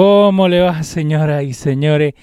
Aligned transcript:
¿Cómo 0.00 0.46
le 0.46 0.60
va, 0.60 0.84
señoras 0.84 1.42
y 1.42 1.52
señores? 1.52 2.14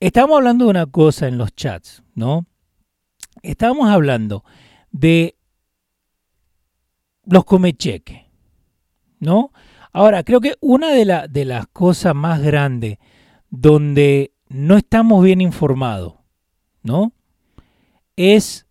estamos 0.00 0.36
hablando 0.36 0.64
de 0.64 0.70
una 0.70 0.86
cosa 0.86 1.28
en 1.28 1.38
los 1.38 1.54
chats, 1.54 2.02
¿no? 2.14 2.46
Estamos 3.42 3.88
hablando 3.88 4.44
de 4.90 5.36
los 7.24 7.44
comecheques, 7.44 8.22
¿no? 9.18 9.52
Ahora, 9.92 10.24
creo 10.24 10.40
que 10.40 10.54
una 10.60 10.90
de, 10.90 11.44
las 11.44 11.66
cosas 11.68 12.14
más 12.14 12.42
grandes 12.42 12.98
donde 13.50 14.32
no 14.48 14.76
estamos 14.76 15.24
bien 15.24 15.40
informados, 15.40 16.14
¿no? 16.82 17.12
Es 18.16 18.66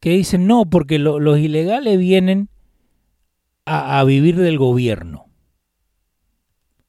que 0.00 0.10
dicen, 0.10 0.46
no, 0.46 0.66
porque 0.66 0.98
los 0.98 1.38
ilegales 1.38 1.98
vienen 1.98 2.48
a, 3.64 4.02
vivir 4.04 4.36
del 4.36 4.58
gobierno. 4.58 5.27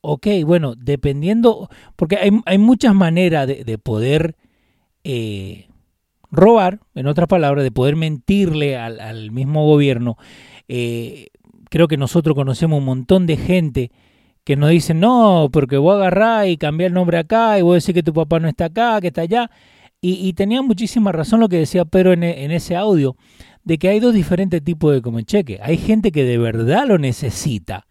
Ok, 0.02 0.28
bueno, 0.46 0.76
dependiendo, 0.76 1.70
porque 1.96 2.18
hay, 2.18 2.32
hay 2.46 2.58
muchas 2.58 2.94
maneras 2.94 3.48
de, 3.48 3.64
de 3.64 3.78
poder 3.78 4.36
eh, 5.04 5.68
robar, 6.32 6.80
en 6.96 7.08
otras 7.08 7.28
palabras, 7.28 7.64
de 7.64 7.72
poder 7.72 7.96
mentirle 7.96 8.78
al, 8.78 9.00
al 9.00 9.32
mismo 9.32 9.66
gobierno. 9.66 10.18
Eh, 10.68 11.28
creo 11.70 11.88
que 11.88 11.98
nosotros 11.98 12.36
conocemos 12.36 12.80
un 12.80 12.86
montón 12.86 13.26
de 13.26 13.38
gente 13.38 13.92
que 14.44 14.56
nos 14.56 14.70
dicen, 14.70 15.00
no, 15.00 15.50
porque 15.52 15.78
voy 15.78 15.94
a 15.94 15.98
agarrar 15.98 16.48
y 16.48 16.58
cambiar 16.58 16.90
el 16.90 16.94
nombre 16.94 17.18
acá 17.18 17.60
y 17.60 17.62
voy 17.62 17.74
a 17.74 17.76
decir 17.76 17.94
que 17.94 18.04
tu 18.04 18.14
papá 18.14 18.40
no 18.40 18.48
está 18.48 18.66
acá, 18.66 19.00
que 19.02 19.08
está 19.08 19.22
allá. 19.22 19.50
Y, 20.02 20.32
tenía 20.32 20.62
muchísima 20.62 21.12
razón 21.12 21.42
lo 21.42 21.50
que 21.50 21.58
decía 21.58 21.84
Pedro 21.84 22.14
en, 22.14 22.24
en 22.24 22.52
ese 22.52 22.78
audio, 22.78 23.18
de 23.66 23.78
que 23.78 23.90
hay 23.90 24.00
dos 24.00 24.14
diferentes 24.14 24.64
tipos 24.64 24.94
de 24.94 25.02
Comecheque. 25.02 25.60
Hay 25.62 25.76
gente 25.76 26.14
que 26.14 26.24
de 26.24 26.38
verdad 26.38 26.88
lo 26.88 26.98
necesita. 26.98 27.86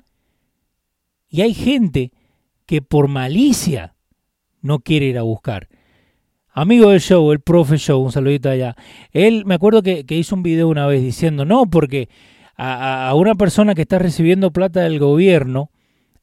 Y 1.29 1.43
hay 1.43 1.55
gente 1.55 2.13
que 2.67 2.83
por 2.83 3.09
malicia 3.09 3.95
no 4.61 4.81
quiere 4.81 5.07
ir 5.07 5.19
a 5.19 5.23
buscar. 5.23 5.69
Amigo 6.53 6.91
del 6.91 7.01
show, 7.01 7.31
el 7.33 7.41
profe 7.41 7.79
show, 7.79 8.03
un 8.03 8.13
saludito 8.13 8.51
allá. 8.51 8.75
Él, 9.13 9.45
me 9.47 9.55
acuerdo 9.55 9.83
que, 9.83 10.05
hizo 10.09 10.35
un 10.35 10.43
video 10.43 10.69
una 10.69 10.87
vez 10.87 11.03
diciendo, 11.03 11.45
no, 11.45 11.67
porque 11.67 12.09
a, 12.57 13.09
a, 13.09 13.15
una 13.15 13.35
persona 13.35 13.75
que 13.75 13.83
está 13.83 13.99
recibiendo 13.99 14.51
plata 14.51 14.81
del 14.81 14.99
gobierno, 14.99 15.71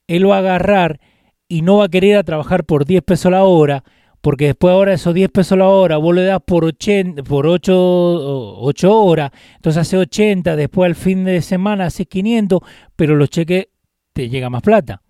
él 0.08 0.30
va 0.30 0.36
a 0.36 0.40
agarrar 0.40 1.00
y 1.48 1.62
no 1.62 1.78
va 1.78 1.86
a 1.86 1.90
querer 1.90 2.18
a 2.18 2.24
trabajar 2.24 2.66
por 2.66 2.86
10 2.86 3.04
pesos 3.04 3.32
la 3.32 3.44
hora, 3.44 3.84
porque 4.22 4.48
después 4.48 4.74
ahora 4.74 4.94
esos 4.94 5.14
10 5.14 5.30
pesos 5.30 5.58
la 5.58 5.68
hora 5.68 5.98
vos 5.98 6.14
le 6.14 6.24
das 6.24 6.42
por, 6.46 6.66
80, 6.66 7.24
por 7.24 7.48
8, 7.48 8.58
8 8.60 9.04
horas, 9.04 9.32
entonces 9.56 9.82
hace 9.82 9.98
80, 9.98 10.56
después 10.56 10.88
al 10.88 10.96
fin 10.96 11.24
de 11.24 11.42
semana 11.42 11.86
hace 11.86 12.06
500, 12.06 12.60
pero 12.96 13.16
los 13.16 13.30
cheques 13.30 13.68
te 14.16 14.30
llega 14.30 14.50
más 14.50 14.62
plata. 14.62 15.02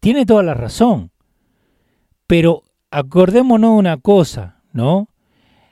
Tiene 0.00 0.26
toda 0.26 0.42
la 0.42 0.52
razón. 0.52 1.12
Pero 2.26 2.64
acordémonos 2.90 3.78
una 3.78 3.96
cosa, 3.98 4.60
¿no? 4.72 5.08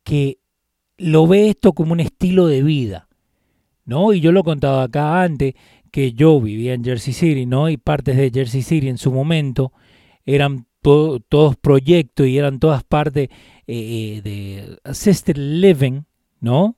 que 0.05 0.39
lo 0.99 1.27
ve 1.27 1.49
esto 1.49 1.73
como 1.73 1.95
un 1.95 1.99
estilo 1.99 2.47
de 2.47 2.63
vida, 2.63 3.09
¿no? 3.85 4.13
Y 4.13 4.21
yo 4.21 4.31
lo 4.31 4.39
he 4.39 4.45
contado 4.45 4.81
acá 4.81 5.21
antes, 5.21 5.55
que 5.91 6.13
yo 6.13 6.41
vivía 6.41 6.75
en 6.75 6.85
Jersey 6.85 7.13
City, 7.13 7.45
¿no? 7.45 7.69
Y 7.71 7.77
partes 7.77 8.17
de 8.17 8.31
Jersey 8.31 8.63
City 8.63 8.89
en 8.89 8.99
su 8.99 9.11
momento 9.11 9.73
eran 10.25 10.69
to 10.81 11.19
todos 11.29 11.57
proyectos 11.57 12.29
y 12.29 12.39
eran 12.39 12.61
todas 12.61 12.85
partes 12.85 13.31
eh, 13.67 14.21
de 14.23 14.79
assisted 14.85 15.39
living, 15.39 16.03
¿no? 16.39 16.77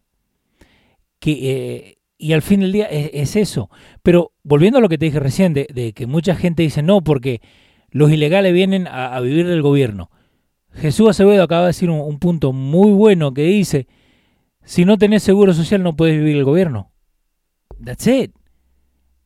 Que, 1.18 1.32
eh, 1.32 1.98
y 2.16 2.32
al 2.32 2.40
fin 2.40 2.60
del 2.60 2.72
día 2.72 2.86
es, 2.86 3.10
es, 3.12 3.36
eso. 3.36 3.68
Pero 4.02 4.32
volviendo 4.42 4.78
a 4.78 4.80
lo 4.80 4.88
que 4.88 4.96
te 4.96 5.04
dije 5.04 5.20
recién, 5.20 5.52
de 5.52 5.92
que 5.94 6.06
mucha 6.06 6.34
gente 6.34 6.62
dice 6.62 6.82
no, 6.82 7.04
porque 7.04 7.42
los 7.92 8.10
ilegales 8.10 8.52
vienen 8.52 8.88
a, 8.88 9.18
vivir 9.20 9.46
del 9.46 9.62
gobierno. 9.62 10.10
Jesús 10.72 11.10
Acevedo 11.10 11.42
acaba 11.42 11.62
de 11.62 11.68
decir 11.68 11.90
un, 11.90 12.00
un, 12.00 12.18
punto 12.18 12.52
muy 12.52 12.90
bueno 12.92 13.34
que 13.34 13.42
dice, 13.42 13.86
si 14.64 14.84
no 14.84 14.96
tenés 14.96 15.22
seguro 15.22 15.52
social 15.52 15.82
no 15.82 15.94
puedes 15.94 16.18
vivir 16.18 16.36
el 16.36 16.44
gobierno. 16.44 16.90
That's 17.84 18.06
it. 18.06 18.32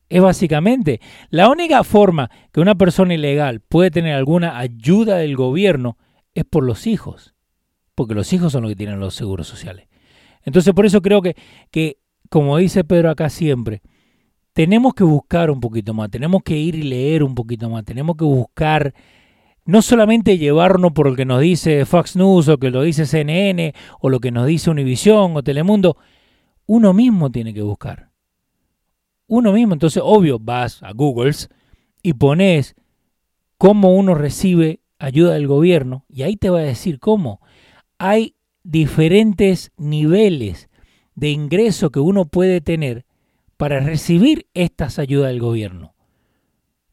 Es 0.09 0.21
básicamente 0.21 1.01
la 1.29 1.49
única 1.49 1.83
forma 1.83 2.29
que 2.51 2.61
una 2.61 2.75
persona 2.75 3.13
ilegal 3.13 3.61
puede 3.61 3.91
tener 3.91 4.15
alguna 4.15 4.57
ayuda 4.57 5.17
del 5.17 5.35
gobierno 5.35 5.97
es 6.33 6.45
por 6.45 6.63
los 6.63 6.87
hijos, 6.87 7.33
porque 7.95 8.13
los 8.13 8.31
hijos 8.31 8.51
son 8.51 8.63
los 8.63 8.71
que 8.71 8.75
tienen 8.75 8.99
los 8.99 9.15
seguros 9.15 9.47
sociales. 9.47 9.87
Entonces 10.43 10.73
por 10.73 10.85
eso 10.85 11.01
creo 11.01 11.21
que, 11.21 11.35
que 11.71 11.97
como 12.29 12.57
dice 12.57 12.83
Pedro 12.83 13.09
acá 13.09 13.29
siempre, 13.29 13.81
tenemos 14.57 14.95
que 14.95 15.03
buscar 15.03 15.51
un 15.51 15.59
poquito 15.59 15.93
más, 15.93 16.09
tenemos 16.09 16.41
que 16.41 16.57
ir 16.57 16.73
y 16.73 16.81
leer 16.81 17.21
un 17.21 17.35
poquito 17.35 17.69
más, 17.69 17.85
tenemos 17.85 18.17
que 18.17 18.25
buscar 18.25 18.91
no 19.65 19.83
solamente 19.83 20.39
llevarnos 20.39 20.93
por 20.93 21.11
lo 21.11 21.15
que 21.15 21.25
nos 21.25 21.41
dice 21.41 21.85
Fox 21.85 22.15
News 22.15 22.47
o 22.47 22.57
que 22.57 22.71
lo 22.71 22.81
dice 22.81 23.05
CNN 23.05 23.75
o 23.99 24.09
lo 24.09 24.19
que 24.19 24.31
nos 24.31 24.47
dice 24.47 24.71
Univision 24.71 25.37
o 25.37 25.43
Telemundo, 25.43 25.95
uno 26.65 26.91
mismo 26.91 27.29
tiene 27.29 27.53
que 27.53 27.61
buscar. 27.61 28.09
Uno 29.27 29.53
mismo, 29.53 29.73
entonces 29.73 30.01
obvio, 30.03 30.39
vas 30.39 30.81
a 30.81 30.91
Google 30.91 31.35
y 32.01 32.13
pones 32.13 32.75
cómo 33.59 33.93
uno 33.93 34.15
recibe 34.15 34.79
ayuda 34.97 35.35
del 35.35 35.45
gobierno 35.45 36.03
y 36.09 36.23
ahí 36.23 36.35
te 36.35 36.49
va 36.49 36.61
a 36.61 36.63
decir 36.63 36.97
cómo. 36.97 37.41
Hay 37.99 38.33
diferentes 38.63 39.71
niveles 39.77 40.67
de 41.13 41.29
ingreso 41.29 41.91
que 41.91 41.99
uno 41.99 42.25
puede 42.25 42.59
tener 42.59 43.05
para 43.57 43.79
recibir 43.79 44.47
estas 44.53 44.99
ayudas 44.99 45.29
del 45.29 45.41
gobierno. 45.41 45.95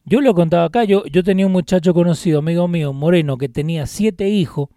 Yo 0.03 0.21
lo 0.21 0.31
he 0.31 0.33
contado 0.35 0.65
acá, 0.65 0.83
yo, 0.83 1.03
tenía 1.23 1.47
un 1.47 1.51
muchacho 1.51 1.93
conocido, 1.93 2.39
amigo 2.39 2.67
mío, 2.67 2.93
moreno, 2.93 3.37
que 3.37 3.49
tenía 3.49 3.87
siete 3.87 4.29
hijos, 4.29 4.69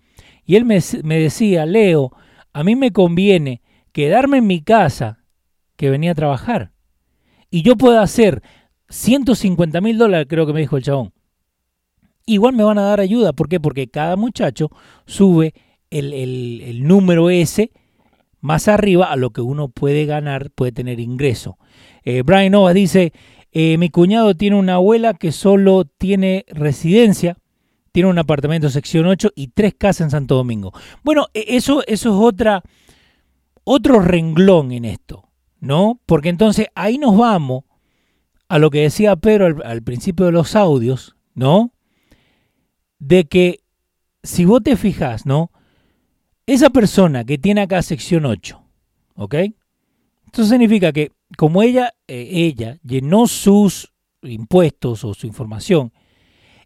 y 0.44 0.56
él 0.56 0.64
me, 0.64 0.81
decía, 1.19 1.67
Leo, 1.67 2.12
a 2.55 2.64
mí 2.64 2.76
me 2.76 2.93
conviene 2.93 3.61
quedarme 3.93 4.38
en 4.38 4.46
mi 4.46 4.62
casa 4.62 5.25
que 5.76 5.90
venía 5.90 6.12
a 6.12 6.14
trabajar. 6.14 6.73
Y 7.50 7.62
yo 7.62 7.76
puedo 7.76 8.00
hacer 8.00 8.43
150 8.88 9.81
mil 9.82 9.99
dólares, 9.99 10.26
creo 10.31 10.46
que 10.46 10.55
me 10.55 10.61
dijo 10.61 10.79
el 10.79 10.82
chabón. 10.82 11.12
Igual 12.25 12.55
me 12.55 12.64
van 12.64 12.79
a 12.79 12.82
dar 12.82 13.00
ayuda. 13.00 13.32
¿Por 13.35 13.49
qué? 13.49 13.61
Porque 13.61 13.88
cada 13.88 14.17
muchacho 14.17 14.70
sube 15.06 15.55
el, 15.90 16.12
el, 16.14 16.61
el 16.62 16.87
número 16.87 17.29
ese 17.31 17.70
más 18.40 18.69
arriba 18.69 19.06
a 19.06 19.17
lo 19.17 19.31
que 19.31 19.40
uno 19.40 19.69
puede 19.69 20.06
ganar, 20.06 20.50
puede 20.50 20.73
tener 20.73 21.00
ingreso. 21.00 21.58
Eh, 22.05 22.23
Brian 22.23 22.52
Novas 22.52 22.75
dice, 22.75 23.12
eh, 23.52 23.78
mi 23.78 23.90
cuñado 23.90 24.35
tiene 24.35 24.57
una 24.57 24.75
abuela 24.75 25.14
que 25.14 25.33
solo 25.33 25.85
tiene 25.85 26.45
residencia, 26.49 27.37
tiene 27.92 28.11
un 28.11 28.18
apartamento 28.18 28.71
sección 28.71 29.07
8 29.07 29.33
y 29.35 29.49
tres 29.49 29.75
casas 29.75 30.02
en 30.02 30.11
Santo 30.11 30.37
Domingo. 30.37 30.73
Bueno, 31.02 31.28
e, 31.35 31.57
eso, 31.57 31.83
eso 31.87 32.11
es 32.11 32.16
otra, 32.16 32.62
otro 33.64 34.00
renglón 34.00 34.73
en 34.73 34.85
esto, 34.85 35.28
¿no? 35.61 36.00
Porque 36.07 36.28
entonces 36.28 36.68
ahí 36.75 36.99
nos 36.99 37.16
vamos 37.16 37.64
a 38.49 38.59
lo 38.59 38.71
que 38.71 38.83
decía 38.83 39.16
Pedro 39.16 39.47
al, 39.47 39.62
al 39.64 39.83
principio 39.83 40.26
de 40.26 40.33
los 40.33 40.54
audios, 40.54 41.16
¿no? 41.35 41.73
De 42.99 43.25
que 43.25 43.61
si 44.23 44.45
vos 44.45 44.62
te 44.62 44.76
fijas, 44.76 45.26
¿no? 45.26 45.50
Esa 46.49 46.71
persona 46.71 47.25
que 47.25 47.37
tiene 47.37 47.61
acá 47.61 47.83
sección 47.83 48.25
8, 48.25 48.59
¿ok? 49.17 49.35
Esto 50.25 50.45
significa 50.45 50.95
que 50.95 51.12
como 51.37 51.62
ella, 51.62 51.93
eh, 52.07 52.26
ella 52.33 52.78
llenó 52.83 53.26
sus 53.26 53.93
impuestos 54.23 55.05
o 55.05 55.12
su 55.12 55.26
información, 55.26 55.93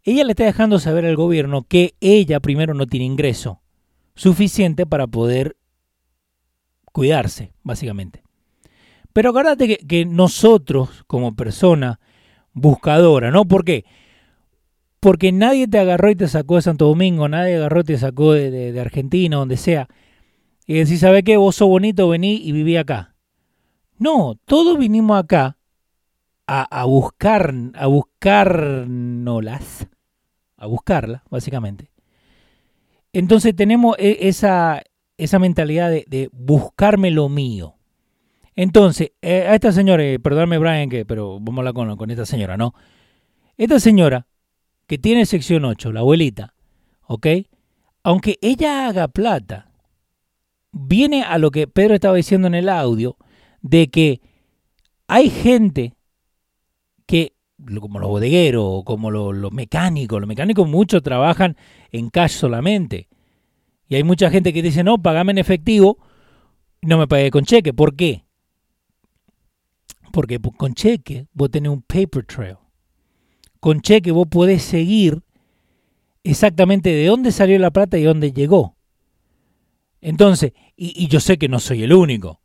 ella 0.05 0.23
le 0.23 0.31
está 0.31 0.45
dejando 0.45 0.79
saber 0.79 1.05
al 1.05 1.17
gobierno 1.17 1.65
que 1.65 1.97
ella 2.01 2.39
primero 2.39 2.75
no 2.75 2.87
tiene 2.87 3.07
ingreso 3.07 3.61
suficiente 4.15 4.87
para 4.87 5.09
poder 5.09 5.57
cuidarse, 6.93 7.53
básicamente. 7.65 8.23
Pero 9.13 9.31
acuérdate 9.31 9.67
que, 9.67 9.79
que 9.79 10.05
nosotros, 10.05 11.03
como 11.09 11.35
persona 11.35 11.99
buscadora, 12.53 13.33
¿no? 13.33 13.47
¿Por 13.47 13.65
qué? 13.65 13.85
Porque 15.03 15.33
nadie 15.33 15.67
te 15.67 15.81
agarró 15.81 16.11
y 16.11 16.15
te 16.15 16.29
sacó 16.29 16.55
de 16.55 16.63
Santo 16.63 16.87
Domingo, 16.87 17.29
nadie 17.29 17.57
agarró 17.57 17.81
y 17.81 17.83
te 17.83 17.99
sacó 17.99 18.35
de, 18.35 18.81
Argentina, 18.81 19.37
donde 19.37 19.57
sea. 19.57 19.89
Y 20.65 20.75
decís, 20.75 21.01
¿sabe 21.01 21.25
qué? 21.25 21.37
Vos 21.37 21.57
sos 21.57 21.67
bonito, 21.67 22.09
vení 22.09 22.37
y 22.37 22.53
viví 22.53 22.77
acá. 22.77 23.17
No, 23.99 24.39
todos 24.45 24.79
vinimos 24.79 25.19
acá 25.19 25.59
a, 26.47 26.63
a 26.63 26.85
buscar, 26.85 27.53
a 27.75 27.89
buscarnolas, 27.89 29.89
a 30.57 30.69
buscarla, 30.69 31.25
básicamente. 31.29 31.91
Entonces 33.13 33.57
tenemos 33.57 33.97
esa, 33.99 34.85
esa 35.19 35.41
mentalidad 35.41 35.91
de, 35.91 36.05
de 36.07 36.29
buscarme 36.31 37.11
lo 37.11 37.29
mío. 37.29 37.75
Entonces, 38.55 39.11
eh, 39.21 39.49
a 39.49 39.57
esta 39.57 39.73
señora, 39.73 40.05
eh, 40.05 40.21
perdóname 40.21 40.59
Brian, 40.59 40.89
que, 40.89 41.05
pero 41.05 41.41
vamos 41.41 41.57
a 41.57 41.61
hablar 41.63 41.75
con, 41.75 41.97
con 41.97 42.11
esta 42.13 42.25
señora, 42.25 42.57
¿no? 42.57 42.73
Esta 43.57 43.81
señora 43.81 44.29
que 44.93 44.99
tiene 44.99 45.25
sección 45.25 45.65
8, 45.65 45.91
la 45.91 46.01
abuelita, 46.01 46.53
¿ok? 47.07 47.27
Aunque 48.03 48.39
ella 48.43 48.87
haga 48.87 49.09
plata, 49.09 49.71
viene 50.71 51.23
a 51.23 51.39
lo 51.39 51.51
que 51.51 51.67
Pedro 51.67 51.95
estaba 51.95 52.15
diciendo 52.15 52.47
en 52.47 52.55
el 52.55 52.69
audio, 52.69 53.17
de 53.63 53.89
que 53.89 54.21
hay 55.07 55.31
gente 55.31 55.95
que 57.07 57.33
como 57.81 58.01
los 58.01 58.11
bodegueros, 58.11 58.85
como 58.85 59.11
los, 59.11 59.51
mecánicos. 59.51 60.21
Los 60.21 60.29
mecánicos 60.29 60.69
muchos 60.69 61.03
trabajan 61.03 61.57
en 61.91 62.11
cash 62.11 62.33
solamente. 62.33 63.09
Y 63.89 63.95
hay 63.95 64.05
mucha 64.05 64.29
gente 64.29 64.53
que 64.53 64.61
dice, 64.61 64.85
no, 64.85 65.01
pagame 65.01 65.33
en 65.33 65.39
efectivo, 65.39 65.97
no 66.83 66.99
me 66.99 67.09
pagué 67.09 67.31
con 67.31 67.47
cheque. 67.47 67.73
¿Por 67.73 67.97
qué? 67.97 68.27
Porque 70.13 70.39
con 70.39 70.75
cheque 70.75 71.29
vos 71.33 71.51
tenés 71.51 71.73
un 71.73 71.81
paper 71.81 72.27
trail. 72.27 72.62
Con 73.63 73.81
cheque 73.81 74.11
vos 74.11 74.27
podés 74.27 74.65
seguir 74.65 75.23
exactamente 76.25 76.91
de 76.91 77.07
dónde 77.07 77.31
salió 77.31 77.57
la 77.61 77.71
plata 77.71 77.97
y 77.97 78.03
dónde 78.03 78.33
llegó. 78.33 78.75
Entonces, 80.01 80.53
y, 80.75 81.07
yo 81.07 81.21
sé 81.21 81.39
que 81.39 81.49
no 81.49 81.61
soy 81.61 81.85
el 81.85 81.93
único. 81.93 82.41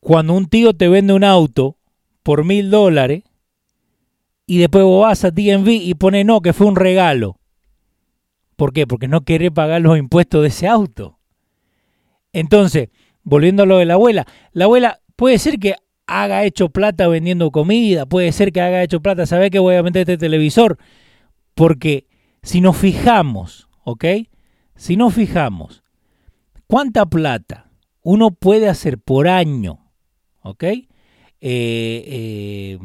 Cuando 0.00 0.32
un 0.32 0.46
tío 0.46 0.72
te 0.72 0.88
vende 0.88 1.12
un 1.12 1.24
auto 1.24 1.76
por 2.22 2.42
mil 2.42 2.70
dólares, 2.70 3.24
y 4.46 4.56
después 4.56 4.82
vos 4.84 5.02
vas 5.02 5.26
a 5.26 5.30
DMV 5.30 5.68
y 5.68 5.92
pone 5.92 6.24
no, 6.24 6.40
que 6.40 6.54
fue 6.54 6.68
un 6.68 6.76
regalo. 6.76 7.38
¿Por 8.56 8.72
qué? 8.72 8.86
Porque 8.86 9.08
no 9.08 9.26
querés 9.26 9.50
pagar 9.50 9.82
los 9.82 9.98
impuestos 9.98 10.40
de 10.40 10.48
ese 10.48 10.66
auto. 10.66 11.18
Entonces, 12.32 12.88
volviendo 13.24 13.64
a 13.64 13.66
lo 13.66 13.76
de 13.76 13.84
la 13.84 13.94
abuela, 13.94 14.26
la 14.52 14.64
abuela 14.64 15.02
puede 15.16 15.38
ser 15.38 15.58
que 15.58 15.74
haga 16.06 16.44
hecho 16.44 16.68
plata 16.68 17.08
vendiendo 17.08 17.50
comida, 17.50 18.06
puede 18.06 18.32
ser 18.32 18.52
que 18.52 18.60
haga 18.60 18.82
hecho 18.82 19.00
plata, 19.00 19.26
¿sabe 19.26 19.50
que 19.50 19.58
voy 19.58 19.76
a 19.76 19.82
vender 19.82 20.00
este 20.02 20.18
televisor? 20.18 20.78
Porque 21.54 22.06
si 22.42 22.60
nos 22.60 22.76
fijamos, 22.76 23.68
¿ok? 23.84 24.04
Si 24.76 24.96
nos 24.96 25.14
fijamos, 25.14 25.82
¿cuánta 26.66 27.06
plata 27.06 27.70
uno 28.02 28.32
puede 28.32 28.68
hacer 28.68 28.98
por 28.98 29.28
año? 29.28 29.90
¿Ok? 30.42 30.64
Eh, 30.64 30.88
eh, 31.40 32.78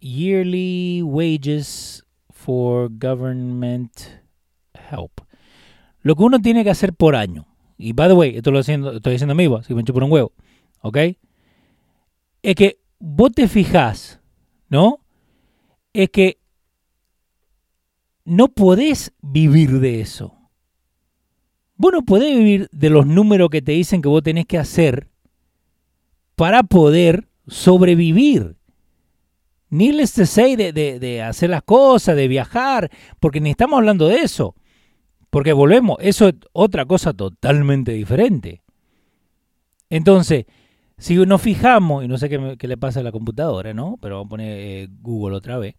yearly 0.00 1.02
wages 1.02 2.04
for 2.30 2.90
government 2.90 3.92
help. 4.90 5.20
Lo 6.02 6.16
que 6.16 6.22
uno 6.22 6.40
tiene 6.40 6.64
que 6.64 6.70
hacer 6.70 6.94
por 6.94 7.14
año. 7.16 7.46
Y 7.76 7.92
by 7.92 8.08
the 8.08 8.14
way, 8.14 8.36
esto 8.36 8.50
lo 8.50 8.58
haciendo, 8.58 8.92
estoy 8.92 9.12
diciendo 9.12 9.32
amigo, 9.32 9.56
así 9.56 9.74
me 9.74 9.82
echo 9.82 9.92
por 9.92 10.04
un 10.04 10.12
huevo. 10.12 10.32
¿Ok? 10.80 10.96
Es 12.42 12.54
que 12.54 12.80
vos 12.98 13.32
te 13.32 13.48
fijás, 13.48 14.20
¿no? 14.68 15.00
Es 15.92 16.10
que 16.10 16.38
no 18.24 18.48
podés 18.48 19.12
vivir 19.20 19.80
de 19.80 20.00
eso. 20.00 20.36
Vos 21.76 21.92
no 21.92 22.02
podés 22.02 22.36
vivir 22.36 22.68
de 22.72 22.90
los 22.90 23.06
números 23.06 23.50
que 23.50 23.62
te 23.62 23.72
dicen 23.72 24.02
que 24.02 24.08
vos 24.08 24.22
tenés 24.22 24.46
que 24.46 24.58
hacer 24.58 25.08
para 26.36 26.62
poder 26.62 27.28
sobrevivir. 27.46 28.56
Ni 29.70 29.92
les 29.92 30.10
say 30.10 30.56
de, 30.56 30.72
de, 30.72 31.22
hacer 31.22 31.50
las 31.50 31.62
cosas, 31.62 32.16
de 32.16 32.28
viajar, 32.28 32.90
porque 33.18 33.40
ni 33.40 33.50
estamos 33.50 33.78
hablando 33.78 34.08
de 34.08 34.16
eso. 34.18 34.54
Porque 35.30 35.52
volvemos, 35.52 35.96
eso 36.00 36.28
es 36.28 36.34
otra 36.52 36.84
cosa 36.86 37.12
totalmente 37.12 37.92
diferente. 37.92 38.62
Entonces, 39.88 40.46
si 41.00 41.16
nos 41.16 41.42
fijamos, 41.42 42.04
y 42.04 42.08
no 42.08 42.16
sé 42.18 42.28
qué, 42.28 42.68
le 42.68 42.76
pasa 42.76 43.00
a 43.00 43.02
la 43.02 43.10
computadora, 43.10 43.74
¿no? 43.74 43.98
Pero 44.00 44.16
vamos 44.16 44.26
a 44.26 44.30
poner 44.30 44.58
eh, 44.58 44.88
Google 45.00 45.36
otra 45.36 45.58
vez. 45.58 45.74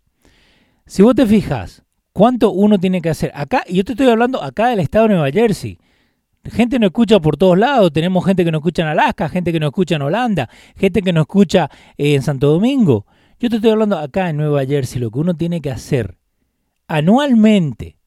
Si 0.86 1.04
vos 1.04 1.16
te 1.16 1.26
fijas, 1.26 1.84
¿cuánto 2.12 2.52
uno 2.52 2.78
tiene 2.78 3.02
que 3.02 3.10
hacer? 3.10 3.32
Acá, 3.34 3.64
y 3.68 3.76
yo 3.76 3.86
te 3.86 3.94
estoy 3.94 4.08
hablando 4.08 4.44
acá 4.44 4.70
del 4.70 4.80
estado 4.80 5.08
de 5.08 5.14
Nueva 5.14 5.32
Jersey. 5.32 5.78
Gente 6.44 6.80
nos 6.80 6.88
escucha 6.88 7.20
por 7.20 7.38
todos 7.38 7.58
lados. 7.58 7.94
Tenemos 7.94 8.26
gente 8.26 8.44
que 8.44 8.52
nos 8.52 8.60
escucha 8.60 8.82
en 8.82 8.88
Alaska, 8.90 9.30
gente 9.30 9.54
que 9.54 9.60
nos 9.60 9.68
escucha 9.68 9.96
en 9.96 10.02
Holanda, 10.02 10.50
gente 10.76 11.02
que 11.04 11.14
nos 11.14 11.22
escucha 11.22 11.70
eh, 11.98 12.16
en 12.16 12.24
Santo 12.24 12.48
Domingo. 12.48 13.06
Yo 13.40 13.50
te 13.50 13.58
estoy 13.58 13.72
hablando 13.72 13.98
acá 13.98 14.30
en 14.30 14.38
Nueva 14.38 14.66
Jersey, 14.66 15.00
lo 15.00 15.12
que 15.12 15.20
uno 15.20 15.36
tiene 15.36 15.62
que 15.62 15.72
hacer 15.72 16.18
anualmente, 16.92 17.98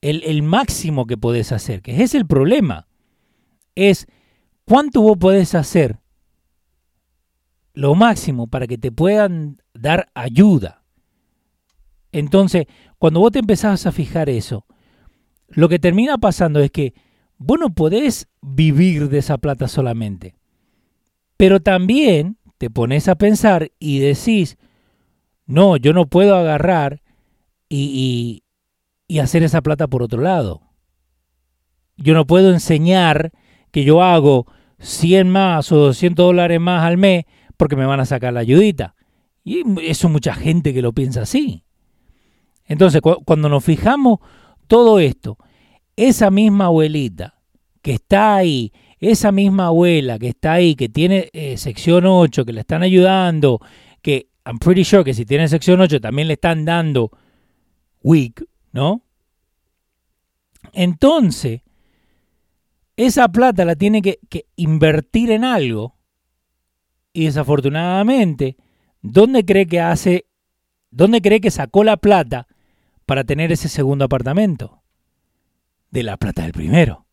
el, 0.00 0.42
máximo 0.44 1.06
que 1.06 1.16
podés 1.16 1.50
hacer, 1.50 1.82
que 1.82 2.00
es 2.02 2.14
el 2.14 2.26
problema, 2.26 2.86
es 3.74 4.06
cuánto 4.66 5.00
vos 5.00 5.16
podés 5.16 5.54
hacer 5.54 5.98
lo 7.72 7.94
máximo 7.94 8.46
para 8.46 8.66
que 8.66 8.78
te 8.78 8.92
puedan 8.92 9.58
dar 9.74 10.08
ayuda. 10.14 10.82
Entonces, 12.12 12.66
cuando 12.98 13.20
vos 13.20 13.32
te 13.32 13.38
empezás 13.38 13.86
a 13.86 13.92
fijar 13.92 14.28
eso, 14.28 14.66
lo 15.48 15.68
que 15.68 15.78
termina 15.78 16.18
pasando 16.18 16.60
es 16.60 16.70
que 16.70 16.94
vos 17.38 17.58
no 17.58 17.74
podés 17.74 18.28
vivir 18.40 19.08
de 19.08 19.18
esa 19.18 19.38
plata 19.38 19.68
solamente. 19.68 20.34
Pero 21.36 21.60
también 21.60 22.38
te 22.58 22.70
pones 22.70 23.08
a 23.08 23.16
pensar 23.16 23.70
y 23.78 23.98
decís, 23.98 24.56
no, 25.44 25.76
yo 25.76 25.92
no 25.92 26.06
puedo 26.06 26.34
agarrar 26.34 27.02
y, 27.68 28.42
y, 29.08 29.18
hacer 29.18 29.42
esa 29.42 29.60
plata 29.60 29.86
por 29.86 30.02
otro 30.02 30.22
lado. 30.22 30.62
Yo 31.96 32.14
no 32.14 32.26
puedo 32.26 32.52
enseñar 32.52 33.32
que 33.70 33.84
yo 33.84 34.02
hago 34.02 34.46
100 34.78 35.28
más 35.30 35.72
o 35.72 35.76
200 35.76 36.26
dólares 36.26 36.60
más 36.60 36.84
al 36.84 36.96
mes 36.98 37.24
porque 37.56 37.76
me 37.76 37.86
van 37.86 38.00
a 38.00 38.06
sacar 38.06 38.32
la 38.32 38.40
ayudita. 38.40 38.94
Y 39.44 39.62
eso 39.82 40.08
mucha 40.08 40.34
gente 40.34 40.74
que 40.74 40.82
lo 40.82 40.92
piensa 40.92 41.22
así. 41.22 41.64
Entonces, 42.64 43.00
cuando 43.00 43.48
nos 43.48 43.64
fijamos 43.64 44.18
todo 44.66 44.98
esto, 44.98 45.38
esa 45.94 46.30
misma 46.30 46.66
abuelita 46.66 47.34
que 47.80 47.92
está 47.92 48.36
ahí 48.36 48.72
esa 49.00 49.32
misma 49.32 49.66
abuela 49.66 50.18
que 50.18 50.28
está 50.28 50.54
ahí, 50.54 50.74
que 50.74 50.88
tiene 50.88 51.28
eh, 51.32 51.56
sección 51.56 52.06
8, 52.06 52.44
que 52.44 52.52
le 52.52 52.60
están 52.60 52.82
ayudando, 52.82 53.60
que 54.02 54.28
I'm 54.44 54.58
pretty 54.58 54.84
sure 54.84 55.04
que 55.04 55.14
si 55.14 55.24
tiene 55.24 55.48
sección 55.48 55.80
8 55.80 56.00
también 56.00 56.28
le 56.28 56.34
están 56.34 56.64
dando 56.64 57.10
week, 58.02 58.44
¿no? 58.72 59.02
Entonces, 60.72 61.62
esa 62.96 63.28
plata 63.28 63.64
la 63.64 63.76
tiene 63.76 64.00
que, 64.02 64.18
invertir 64.56 65.30
en 65.30 65.44
algo 65.44 65.96
y 67.12 67.26
desafortunadamente, 67.26 68.56
¿dónde 69.02 69.44
cree 69.44 69.66
que 69.66 69.80
hace, 69.80 70.26
dónde 70.90 71.20
cree 71.20 71.40
que 71.40 71.50
sacó 71.50 71.84
la 71.84 71.96
plata 71.96 72.46
para 73.04 73.24
tener 73.24 73.52
ese 73.52 73.68
segundo 73.68 74.04
apartamento? 74.06 74.82
De 75.90 76.02
la 76.02 76.16
plata 76.16 76.42
del 76.42 76.52
primero. 76.52 77.06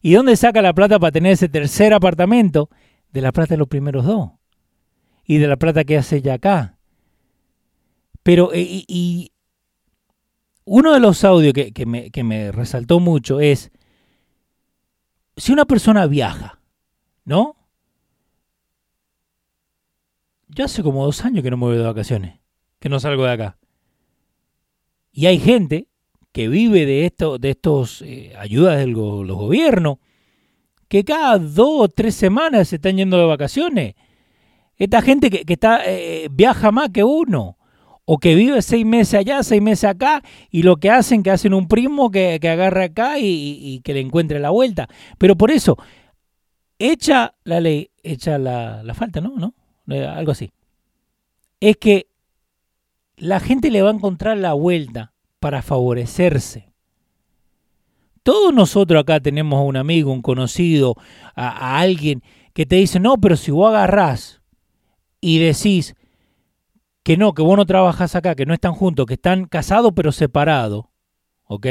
¿Y 0.00 0.14
dónde 0.14 0.36
saca 0.36 0.62
la 0.62 0.72
plata 0.72 0.98
para 0.98 1.12
tener 1.12 1.32
ese 1.32 1.48
tercer 1.48 1.92
apartamento? 1.92 2.70
De 3.12 3.20
la 3.20 3.32
plata 3.32 3.54
de 3.54 3.58
los 3.58 3.68
primeros 3.68 4.04
dos. 4.04 4.30
Y 5.24 5.38
de 5.38 5.46
la 5.46 5.56
plata 5.56 5.84
que 5.84 5.98
hace 5.98 6.22
ya 6.22 6.34
acá. 6.34 6.78
Pero, 8.22 8.52
eh, 8.52 8.84
y, 8.86 9.32
uno 10.64 10.92
de 10.92 11.00
los 11.00 11.24
audios 11.24 11.52
que, 11.52 11.72
que 11.72 12.24
me 12.24 12.52
resaltó 12.52 13.00
mucho 13.00 13.40
es, 13.40 13.72
si 15.36 15.52
una 15.52 15.64
persona 15.64 16.06
viaja, 16.06 16.60
¿no? 17.24 17.56
Yo 20.48 20.64
hace 20.64 20.82
como 20.82 21.04
dos 21.04 21.24
años 21.24 21.42
que 21.42 21.50
no 21.50 21.56
me 21.56 21.66
voy 21.66 21.76
de 21.78 21.84
vacaciones, 21.84 22.40
que 22.78 22.88
no 22.88 23.00
salgo 23.00 23.24
de 23.24 23.32
acá. 23.32 23.58
Y 25.12 25.26
hay 25.26 25.38
gente 25.38 25.88
que 26.32 26.48
vive 26.48 26.86
de, 26.86 27.06
esto, 27.06 27.38
de 27.38 27.50
estos 27.50 28.02
eh, 28.02 28.34
ayudas 28.38 28.78
de 28.78 28.86
los 28.86 29.36
gobiernos, 29.36 29.98
que 30.88 31.04
cada 31.04 31.38
dos 31.38 31.80
o 31.80 31.88
tres 31.88 32.14
semanas 32.14 32.68
se 32.68 32.76
están 32.76 32.96
yendo 32.96 33.18
de 33.18 33.24
vacaciones. 33.24 33.94
Esta 34.76 35.00
gente 35.00 35.30
que, 35.30 35.50
está, 35.52 35.82
eh, 35.86 36.28
viaja 36.30 36.70
más 36.70 36.90
que 36.90 37.04
uno, 37.04 37.56
o 38.04 38.18
que 38.18 38.34
vive 38.34 38.60
seis 38.62 38.84
meses 38.84 39.14
allá, 39.14 39.42
seis 39.42 39.62
meses 39.62 39.84
acá, 39.84 40.22
y 40.50 40.62
lo 40.62 40.76
que 40.76 40.90
hacen, 40.90 41.22
que 41.22 41.30
hacen 41.30 41.54
un 41.54 41.68
primo 41.68 42.10
que, 42.10 42.38
que 42.40 42.48
agarra 42.48 42.84
acá 42.84 43.18
y, 43.18 43.80
que 43.84 43.94
le 43.94 44.00
encuentre 44.00 44.40
la 44.40 44.50
vuelta. 44.50 44.88
Pero 45.18 45.36
por 45.36 45.50
eso, 45.50 45.76
echa 46.78 47.34
la 47.44 47.60
ley, 47.60 47.90
echa 48.02 48.38
la, 48.38 48.82
la 48.82 48.94
falta, 48.94 49.20
¿no? 49.20 49.34
¿no? 49.36 49.54
Eh, 49.88 50.04
algo 50.04 50.32
así. 50.32 50.52
Es 51.60 51.76
que 51.76 52.08
la 53.16 53.40
gente 53.40 53.70
le 53.70 53.82
va 53.82 53.90
a 53.90 53.94
encontrar 53.94 54.36
la 54.36 54.52
vuelta 54.54 55.12
para 55.38 55.62
favorecerse. 55.62 56.72
Todos 58.22 58.54
nosotros 58.54 59.00
acá 59.00 59.20
tenemos 59.20 59.58
a 59.58 59.62
un 59.62 59.76
amigo, 59.76 60.12
un 60.12 60.22
conocido, 60.22 60.96
a, 61.34 61.78
alguien 61.78 62.22
que 62.52 62.66
te 62.66 62.76
dice, 62.76 63.00
no, 63.00 63.16
pero 63.18 63.36
si 63.36 63.50
vos 63.50 63.68
agarrás 63.68 64.42
y 65.20 65.38
decís 65.38 65.94
que 67.02 67.16
no, 67.16 67.34
que 67.34 67.42
vos 67.42 67.56
no 67.56 67.66
trabajas 67.66 68.14
acá, 68.14 68.34
que 68.34 68.46
no 68.46 68.54
están 68.54 68.72
juntos, 68.72 69.06
que 69.06 69.14
están 69.14 69.46
casados 69.46 69.92
pero 69.94 70.12
separados, 70.12 70.86
¿ok? 71.44 71.66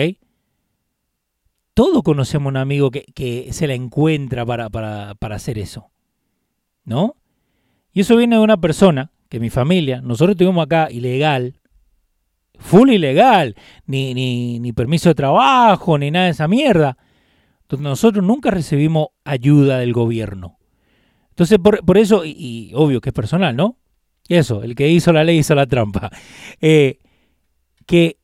Todos 1.73 2.03
conocemos 2.03 2.47
a 2.47 2.49
un 2.49 2.57
amigo 2.57 2.91
que, 2.91 3.05
que 3.15 3.53
se 3.53 3.67
la 3.67 3.73
encuentra 3.73 4.45
para, 4.45 4.69
para, 4.69 5.15
para 5.15 5.35
hacer 5.35 5.57
eso, 5.57 5.91
¿no? 6.83 7.15
Y 7.93 8.01
eso 8.01 8.17
viene 8.17 8.35
de 8.35 8.41
una 8.41 8.57
persona 8.57 9.11
que 9.29 9.39
mi 9.39 9.49
familia, 9.49 10.01
nosotros 10.01 10.35
tuvimos 10.35 10.65
acá 10.65 10.89
ilegal, 10.91 11.61
full 12.61 12.89
ilegal, 12.89 13.55
ni, 13.85 14.13
ni, 14.13 14.59
ni 14.59 14.73
permiso 14.73 15.09
de 15.09 15.15
trabajo, 15.15 15.97
ni 15.97 16.11
nada 16.11 16.25
de 16.25 16.31
esa 16.31 16.47
mierda. 16.47 16.97
Entonces 17.61 17.83
nosotros 17.83 18.25
nunca 18.25 18.51
recibimos 18.51 19.07
ayuda 19.23 19.79
del 19.79 19.93
gobierno. 19.93 20.57
Entonces 21.29 21.57
por, 21.59 21.97
eso, 21.97 22.23
y, 22.25 22.71
obvio 22.75 23.01
que 23.01 23.09
es 23.09 23.13
personal, 23.13 23.55
¿no? 23.55 23.77
Eso, 24.31 24.63
el 24.63 24.75
que 24.75 24.87
hizo 24.87 25.11
la 25.11 25.25
ley 25.25 25.39
hizo 25.39 25.55
la 25.55 25.67
trampa. 25.67 26.09
Eh, 26.63 26.99
que 27.87 28.19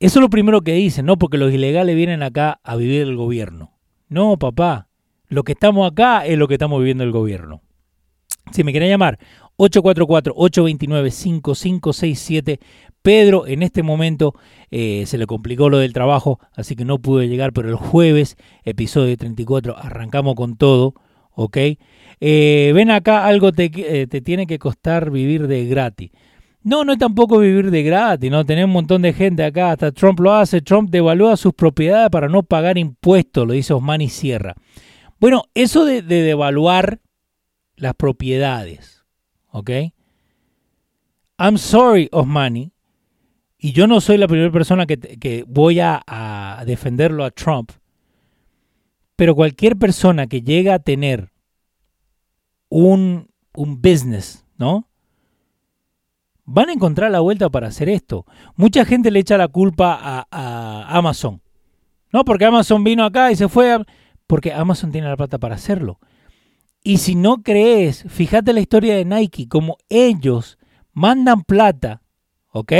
eso 0.00 0.18
es 0.18 0.22
lo 0.22 0.30
primero 0.30 0.62
que 0.62 0.72
dicen, 0.72 1.04
¿no? 1.06 1.18
Porque 1.18 1.36
los 1.36 1.52
ilegales 1.52 1.94
vienen 1.94 2.22
acá 2.22 2.60
a 2.64 2.76
vivir 2.76 3.02
el 3.02 3.14
gobierno. 3.14 3.76
No, 4.08 4.38
papá, 4.38 4.88
lo 5.28 5.42
que 5.44 5.52
estamos 5.52 5.90
acá 5.90 6.24
es 6.24 6.38
lo 6.38 6.48
que 6.48 6.54
estamos 6.54 6.78
viviendo 6.78 7.04
el 7.04 7.12
gobierno. 7.12 7.60
Si 8.52 8.64
me 8.64 8.72
quieren 8.72 8.88
llamar, 8.88 9.18
844-829-5567. 9.58 12.58
Pedro 13.02 13.46
en 13.46 13.62
este 13.62 13.82
momento 13.82 14.34
eh, 14.70 15.04
se 15.06 15.18
le 15.18 15.26
complicó 15.26 15.68
lo 15.68 15.76
del 15.78 15.92
trabajo, 15.92 16.40
así 16.56 16.74
que 16.74 16.86
no 16.86 16.98
pudo 16.98 17.22
llegar, 17.22 17.52
pero 17.52 17.68
el 17.68 17.76
jueves, 17.76 18.38
episodio 18.64 19.14
34, 19.16 19.76
arrancamos 19.76 20.34
con 20.36 20.56
todo, 20.56 20.94
¿ok? 21.32 21.58
Eh, 22.20 22.72
ven 22.74 22.90
acá, 22.90 23.26
algo 23.26 23.52
te, 23.52 23.70
eh, 23.74 24.06
te 24.06 24.20
tiene 24.20 24.46
que 24.46 24.58
costar 24.58 25.10
vivir 25.10 25.46
de 25.46 25.66
gratis. 25.66 26.10
No, 26.64 26.82
no 26.82 26.94
es 26.94 26.98
tampoco 26.98 27.38
vivir 27.38 27.70
de 27.70 27.82
gratis, 27.82 28.30
¿no? 28.30 28.46
Tenemos 28.46 28.68
un 28.68 28.72
montón 28.72 29.02
de 29.02 29.12
gente 29.12 29.44
acá, 29.44 29.72
hasta 29.72 29.92
Trump 29.92 30.18
lo 30.18 30.32
hace, 30.32 30.62
Trump 30.62 30.88
devalúa 30.88 31.36
sus 31.36 31.52
propiedades 31.52 32.08
para 32.08 32.26
no 32.30 32.42
pagar 32.42 32.78
impuestos, 32.78 33.46
lo 33.46 33.52
dice 33.52 33.74
Osmani 33.74 34.08
Sierra. 34.08 34.54
Bueno, 35.20 35.44
eso 35.52 35.84
de, 35.84 36.00
devaluar 36.00 37.00
las 37.76 37.94
propiedades, 37.94 39.04
¿ok? 39.50 39.70
I'm 41.38 41.58
sorry, 41.58 42.08
Osmani, 42.12 42.72
y 43.58 43.72
yo 43.72 43.86
no 43.86 44.00
soy 44.00 44.16
la 44.16 44.26
primera 44.26 44.50
persona 44.50 44.86
que, 44.86 45.44
voy 45.46 45.80
a, 45.80 46.02
a 46.06 46.64
defenderlo 46.64 47.24
a 47.24 47.30
Trump, 47.30 47.72
pero 49.16 49.34
cualquier 49.34 49.76
persona 49.76 50.28
que 50.28 50.40
llega 50.40 50.72
a 50.72 50.78
tener 50.78 51.33
un, 52.82 53.28
un 53.54 53.80
business, 53.80 54.44
¿no? 54.56 54.88
van 56.44 56.68
a 56.68 56.72
encontrar 56.72 57.10
la 57.10 57.20
vuelta 57.20 57.50
para 57.50 57.68
hacer 57.68 57.88
esto. 57.88 58.26
Mucha 58.56 58.84
gente 58.84 59.10
le 59.10 59.20
echa 59.20 59.38
la 59.38 59.48
culpa 59.48 60.26
a, 60.30 60.96
Amazon. 60.96 61.40
No, 62.12 62.24
porque 62.24 62.44
Amazon 62.44 62.84
vino 62.84 63.04
acá 63.04 63.32
y 63.32 63.36
se 63.36 63.48
fue. 63.48 63.78
Porque 64.26 64.52
Amazon 64.52 64.92
tiene 64.92 65.08
la 65.08 65.16
plata 65.16 65.38
para 65.38 65.56
hacerlo. 65.56 65.98
Y 66.82 66.98
si 66.98 67.14
no 67.14 67.42
crees, 67.42 68.04
fíjate 68.08 68.52
la 68.52 68.60
historia 68.60 68.94
de 68.94 69.04
Nike, 69.04 69.48
como 69.48 69.78
ellos 69.88 70.58
mandan 70.92 71.42
plata, 71.42 72.02
¿ok? 72.52 72.72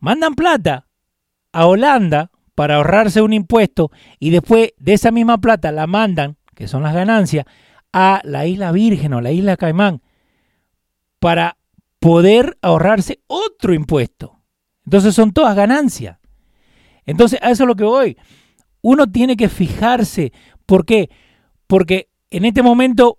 Mandan 0.00 0.34
plata 0.34 0.86
a 1.52 1.66
Holanda 1.66 2.30
para 2.54 2.76
ahorrarse 2.76 3.20
un 3.20 3.34
impuesto 3.34 3.90
y 4.18 4.30
después 4.30 4.72
de 4.78 4.94
esa 4.94 5.10
misma 5.10 5.38
plata 5.38 5.70
la 5.70 5.86
mandan, 5.86 6.36
que 6.54 6.66
son 6.66 6.82
las 6.82 6.94
ganancias, 6.94 7.44
a 7.92 8.20
la 8.24 8.46
isla 8.46 8.72
Virgen 8.72 9.14
o 9.14 9.20
la 9.20 9.32
isla 9.32 9.56
Caimán 9.56 10.02
para 11.18 11.56
poder 11.98 12.58
ahorrarse 12.62 13.20
otro 13.26 13.74
impuesto. 13.74 14.40
Entonces 14.84 15.14
son 15.14 15.32
todas 15.32 15.56
ganancias. 15.56 16.18
Entonces 17.04 17.38
a 17.42 17.50
eso 17.50 17.64
es 17.64 17.68
lo 17.68 17.76
que 17.76 17.84
voy. 17.84 18.16
Uno 18.82 19.06
tiene 19.06 19.36
que 19.36 19.48
fijarse. 19.48 20.32
¿Por 20.66 20.84
qué? 20.84 21.10
Porque 21.66 22.08
en 22.30 22.44
este 22.44 22.62
momento 22.62 23.18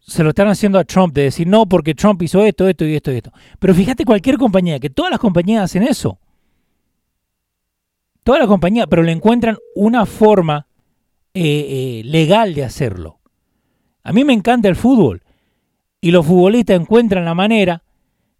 se 0.00 0.22
lo 0.22 0.30
están 0.30 0.48
haciendo 0.48 0.78
a 0.78 0.84
Trump 0.84 1.14
de 1.14 1.22
decir 1.22 1.46
no, 1.46 1.66
porque 1.66 1.94
Trump 1.94 2.22
hizo 2.22 2.44
esto, 2.44 2.68
esto 2.68 2.84
y 2.84 2.94
esto 2.94 3.12
y 3.12 3.16
esto. 3.16 3.32
Pero 3.58 3.74
fíjate 3.74 4.04
cualquier 4.04 4.38
compañía, 4.38 4.78
que 4.78 4.90
todas 4.90 5.10
las 5.10 5.20
compañías 5.20 5.64
hacen 5.64 5.82
eso. 5.82 6.18
Todas 8.24 8.40
las 8.40 8.48
compañías, 8.48 8.86
pero 8.88 9.02
le 9.02 9.12
encuentran 9.12 9.56
una 9.74 10.06
forma 10.06 10.66
eh, 11.32 11.42
eh, 11.42 12.02
legal 12.04 12.54
de 12.54 12.64
hacerlo. 12.64 13.19
A 14.02 14.12
mí 14.12 14.24
me 14.24 14.32
encanta 14.32 14.68
el 14.68 14.76
fútbol. 14.76 15.22
Y 16.00 16.10
los 16.10 16.26
futbolistas 16.26 16.80
encuentran 16.80 17.24
la 17.24 17.34
manera 17.34 17.82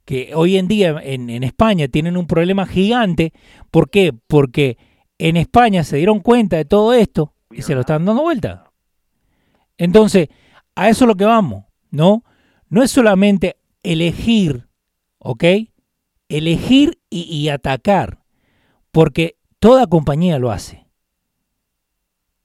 que 0.05 0.33
hoy 0.35 0.57
en 0.57 0.67
día 0.67 0.99
en, 1.03 1.29
España 1.45 1.89
tienen 1.89 2.17
un 2.17 2.27
problema 2.27 2.67
gigante. 2.67 3.33
¿Por 3.71 3.91
qué? 3.91 4.13
Porque 4.27 4.79
en 5.19 5.37
España 5.37 5.85
se 5.85 5.99
dieron 5.99 6.21
cuenta 6.21 6.57
de 6.57 6.65
todo 6.65 6.95
esto 6.95 7.35
y 7.51 7.63
se 7.63 7.75
lo 7.75 7.81
están 7.81 8.05
dando 8.05 8.23
vuelta. 8.23 8.73
Entonces, 9.77 10.29
a 10.75 10.89
eso 10.89 11.05
es 11.05 11.09
lo 11.09 11.17
que 11.17 11.25
vamos, 11.25 11.65
¿no? 11.91 12.25
No 12.69 12.83
es 12.83 12.91
solamente 12.91 13.57
elegir, 13.83 14.69
¿ok? 15.19 15.45
Elegir 16.29 16.99
y 17.11 17.49
atacar, 17.49 18.23
porque 18.93 19.37
toda 19.59 19.89
compañía 19.89 20.39
lo 20.39 20.53
hace 20.53 20.80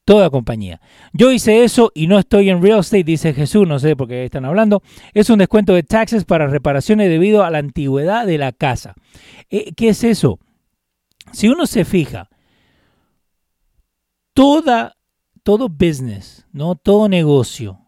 toda 0.06 0.30
compañía. 0.30 0.80
Yo 1.12 1.32
hice 1.32 1.64
eso 1.64 1.92
y 1.94 2.08
no 2.08 2.18
estoy 2.20 2.50
en 2.50 2.62
real 2.62 2.80
estate, 2.80 3.04
dice 3.04 3.34
Jesús, 3.34 3.68
no 3.68 3.80
sé 3.80 3.96
por 3.96 4.08
qué 4.08 4.24
están 4.24 4.46
hablando. 4.46 4.82
Es 5.14 5.30
un 5.30 5.40
descuento 5.40 5.74
de 5.74 5.84
taxes 5.84 6.24
para 6.24 6.48
reparaciones 6.48 7.10
debido 7.10 7.44
a 7.44 7.50
la 7.50 7.58
antigüedad 7.58 8.26
de 8.26 8.38
la 8.38 8.52
casa. 8.52 8.94
Eh, 9.50 9.74
¿Qué 9.76 9.90
es 9.90 10.04
eso? 10.04 10.40
Si 11.34 11.50
uno 11.50 11.66
se 11.66 11.84
fija, 11.84 12.30
toda, 14.34 14.96
todo 15.44 15.68
business, 15.68 16.46
¿no? 16.52 16.76
todo 16.76 17.10
negocio, 17.10 17.82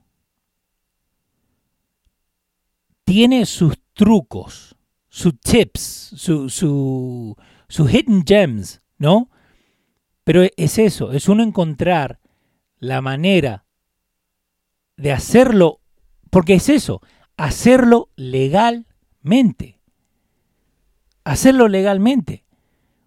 tiene 3.06 3.46
sus 3.46 3.76
trucos, 3.94 4.76
sus 5.08 5.40
tips, 5.40 6.12
sus 6.18 6.54
su, 6.54 7.36
hidden 7.70 8.24
gems, 8.26 8.82
¿no? 8.98 9.30
Pero 10.28 10.44
es 10.58 10.78
eso, 10.78 11.14
es 11.14 11.30
uno 11.30 11.42
encontrar 11.42 12.20
la 12.80 13.00
manera 13.00 13.64
de 14.98 15.14
hacerlo, 15.14 15.80
porque 16.30 16.56
es 16.56 16.68
eso, 16.68 17.02
hacerlo 17.38 18.10
legalmente. 18.18 19.80
Hacerlo 21.24 21.70
legalmente. 21.70 22.44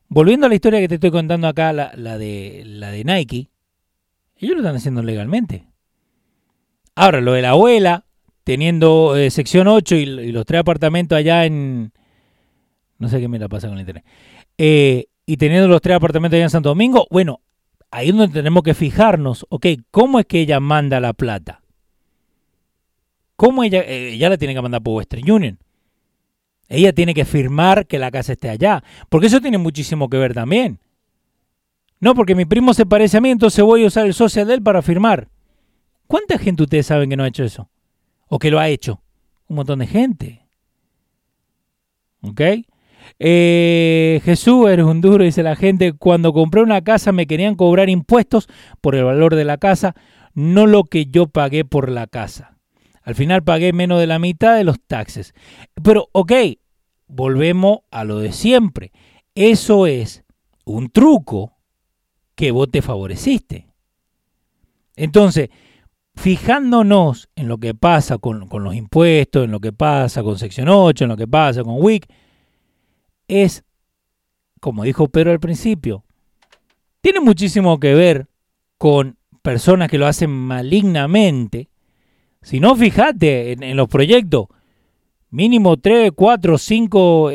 Volviendo 0.08 0.46
a 0.46 0.48
la 0.48 0.54
historia 0.54 0.80
que 0.80 0.88
te 0.88 0.94
estoy 0.94 1.10
contando 1.10 1.46
acá, 1.46 1.74
la, 1.74 1.90
de, 2.16 2.62
la 2.64 2.90
de 2.90 3.04
Nike, 3.04 3.50
ellos 4.36 4.54
lo 4.54 4.62
están 4.62 4.76
haciendo 4.76 5.02
legalmente. 5.02 5.66
Ahora, 6.94 7.20
lo 7.20 7.34
de 7.34 7.42
la 7.42 7.50
abuela, 7.50 8.06
teniendo 8.44 9.14
eh, 9.14 9.30
sección 9.30 9.68
8 9.68 9.94
y, 9.94 10.32
los 10.32 10.46
tres 10.46 10.60
apartamentos 10.60 11.18
allá 11.18 11.44
en... 11.44 11.92
No 12.96 13.10
sé 13.10 13.20
qué 13.20 13.28
me 13.28 13.38
la 13.38 13.50
pasa 13.50 13.68
con 13.68 13.76
el 13.76 13.80
internet. 13.80 14.06
Eh, 14.56 15.09
y 15.30 15.36
teniendo 15.36 15.68
los 15.68 15.80
tres 15.80 15.94
apartamentos 15.94 16.34
allá 16.34 16.42
en 16.46 16.50
Santo 16.50 16.70
Domingo, 16.70 17.06
bueno, 17.08 17.40
ahí 17.92 18.08
es 18.08 18.16
donde 18.16 18.34
tenemos 18.34 18.64
que 18.64 18.74
fijarnos, 18.74 19.46
ok, 19.48 19.64
¿cómo 19.92 20.18
es 20.18 20.26
que 20.26 20.40
ella 20.40 20.58
manda 20.58 20.98
la 20.98 21.12
plata? 21.12 21.62
¿Cómo 23.36 23.62
ella, 23.62 23.80
eh, 23.82 24.14
ella 24.14 24.30
la 24.30 24.38
tiene 24.38 24.54
que 24.54 24.60
mandar 24.60 24.82
por 24.82 24.96
Western 24.96 25.30
Union? 25.30 25.60
Ella 26.68 26.92
tiene 26.92 27.14
que 27.14 27.24
firmar 27.24 27.86
que 27.86 28.00
la 28.00 28.10
casa 28.10 28.32
esté 28.32 28.50
allá, 28.50 28.82
porque 29.08 29.28
eso 29.28 29.40
tiene 29.40 29.56
muchísimo 29.56 30.10
que 30.10 30.16
ver 30.16 30.34
también. 30.34 30.80
No, 32.00 32.16
porque 32.16 32.34
mi 32.34 32.44
primo 32.44 32.74
se 32.74 32.84
parece 32.84 33.18
a 33.18 33.20
mí, 33.20 33.30
entonces 33.30 33.64
voy 33.64 33.84
a 33.84 33.86
usar 33.86 34.06
el 34.06 34.14
social 34.14 34.48
de 34.48 34.54
él 34.54 34.62
para 34.64 34.82
firmar. 34.82 35.28
¿Cuánta 36.08 36.38
gente 36.38 36.64
ustedes 36.64 36.86
saben 36.86 37.08
que 37.08 37.16
no 37.16 37.22
ha 37.22 37.28
hecho 37.28 37.44
eso? 37.44 37.70
¿O 38.26 38.40
que 38.40 38.50
lo 38.50 38.58
ha 38.58 38.68
hecho? 38.68 39.00
Un 39.46 39.54
montón 39.54 39.78
de 39.78 39.86
gente. 39.86 40.44
¿Ok? 42.20 42.40
Eh, 43.18 44.20
Jesús, 44.24 44.68
eres 44.68 44.86
un 44.86 45.00
duro, 45.00 45.24
dice 45.24 45.42
la 45.42 45.56
gente. 45.56 45.92
Cuando 45.92 46.32
compré 46.32 46.62
una 46.62 46.82
casa 46.82 47.12
me 47.12 47.26
querían 47.26 47.54
cobrar 47.54 47.88
impuestos 47.88 48.48
por 48.80 48.94
el 48.94 49.04
valor 49.04 49.34
de 49.34 49.44
la 49.44 49.58
casa, 49.58 49.94
no 50.34 50.66
lo 50.66 50.84
que 50.84 51.06
yo 51.06 51.26
pagué 51.26 51.64
por 51.64 51.90
la 51.90 52.06
casa. 52.06 52.56
Al 53.02 53.14
final 53.14 53.42
pagué 53.42 53.72
menos 53.72 53.98
de 53.98 54.06
la 54.06 54.18
mitad 54.18 54.56
de 54.56 54.64
los 54.64 54.80
taxes. 54.86 55.34
Pero, 55.82 56.08
ok, 56.12 56.32
volvemos 57.08 57.80
a 57.90 58.04
lo 58.04 58.18
de 58.18 58.32
siempre. 58.32 58.92
Eso 59.34 59.86
es 59.86 60.24
un 60.64 60.90
truco 60.90 61.56
que 62.34 62.50
vos 62.50 62.70
te 62.70 62.82
favoreciste. 62.82 63.68
Entonces, 64.96 65.50
fijándonos 66.14 67.30
en 67.34 67.48
lo 67.48 67.58
que 67.58 67.74
pasa 67.74 68.18
con, 68.18 68.48
con, 68.48 68.64
los 68.64 68.74
impuestos, 68.74 69.44
en 69.44 69.50
lo 69.50 69.60
que 69.60 69.72
pasa 69.72 70.22
con 70.22 70.38
sección 70.38 70.68
8, 70.68 71.04
en 71.04 71.10
lo 71.10 71.16
que 71.16 71.26
pasa 71.26 71.64
con 71.64 71.76
WIC, 71.78 72.06
es, 73.30 73.64
como 74.60 74.84
dijo 74.84 75.08
Pedro 75.08 75.30
al 75.30 75.40
principio, 75.40 76.04
tiene 77.00 77.20
muchísimo 77.20 77.80
que 77.80 77.94
ver 77.94 78.28
con 78.78 79.16
personas 79.42 79.88
que 79.88 79.98
lo 79.98 80.06
hacen 80.06 80.30
malignamente. 80.30 81.68
Si 82.42 82.60
no, 82.60 82.74
fíjate 82.74 83.52
en, 83.52 83.76
los 83.76 83.88
proyectos, 83.88 84.46
mínimo 85.30 85.76
3, 85.76 86.12
4, 86.14 86.58
5, 86.58 87.30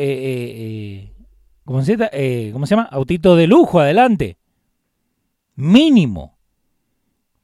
¿cómo, 1.64 1.82
se, 1.82 1.96
eh, 2.12 2.50
¿cómo 2.52 2.66
se 2.66 2.74
llama? 2.74 2.88
Autitos 2.90 3.36
de 3.38 3.46
lujo 3.46 3.80
adelante. 3.80 4.38
Mínimo. 5.56 6.36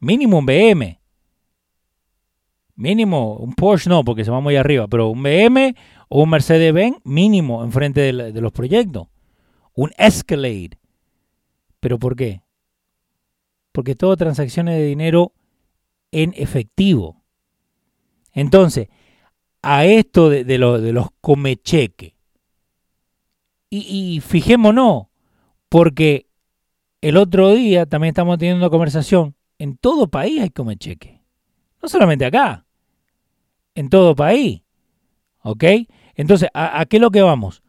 Mínimo 0.00 0.38
un 0.38 0.46
BM. 0.46 0.98
Mínimo 2.74 3.36
un 3.36 3.54
Porsche 3.54 3.88
no, 3.88 4.04
porque 4.04 4.24
se 4.24 4.30
va 4.30 4.40
muy 4.40 4.56
arriba, 4.56 4.88
pero 4.88 5.10
un 5.10 5.22
BM 5.22 5.74
o 6.14 6.24
un 6.24 6.28
Mercedes-Benz 6.28 6.98
mínimo 7.04 7.64
enfrente 7.64 8.12
de, 8.12 8.40
los 8.42 8.52
proyectos. 8.52 9.08
Un 9.72 9.92
Escalade. 9.96 10.78
¿Pero 11.80 11.98
por 11.98 12.16
qué? 12.16 12.42
Porque 13.72 13.94
todo 13.94 14.14
transacciones 14.18 14.76
de 14.76 14.84
dinero 14.84 15.32
en 16.10 16.34
efectivo. 16.36 17.22
Entonces, 18.34 18.88
a 19.62 19.86
esto 19.86 20.28
de, 20.28 20.58
los 20.58 21.08
comecheque. 21.22 22.14
Y, 23.70 23.78
y 23.78 24.20
fijémonos, 24.20 25.06
porque 25.70 26.26
el 27.00 27.16
otro 27.16 27.52
día 27.52 27.86
también 27.86 28.10
estamos 28.10 28.36
teniendo 28.36 28.62
una 28.62 28.70
conversación. 28.70 29.34
En 29.56 29.78
todo 29.78 30.08
país 30.08 30.42
hay 30.42 30.50
comecheque. 30.50 31.22
No 31.82 31.88
solamente 31.88 32.26
acá. 32.26 32.66
En 33.74 33.88
todo 33.88 34.14
país. 34.14 34.60
¿Ok? 35.42 35.64
Entonces, 36.14 36.48
¿a, 36.54 36.80
¿a, 36.80 36.86
qué 36.86 36.96
es 36.96 37.00
lo 37.00 37.10
que 37.10 37.22
vamos? 37.22 37.62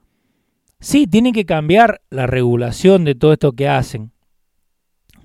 Sí, 0.79 1.07
tienen 1.07 1.33
que 1.33 1.45
cambiar 1.45 2.01
la 2.09 2.27
regulación 2.27 3.05
de 3.05 3.15
todo 3.15 3.33
esto 3.33 3.53
que 3.53 3.67
hacen. 3.67 4.11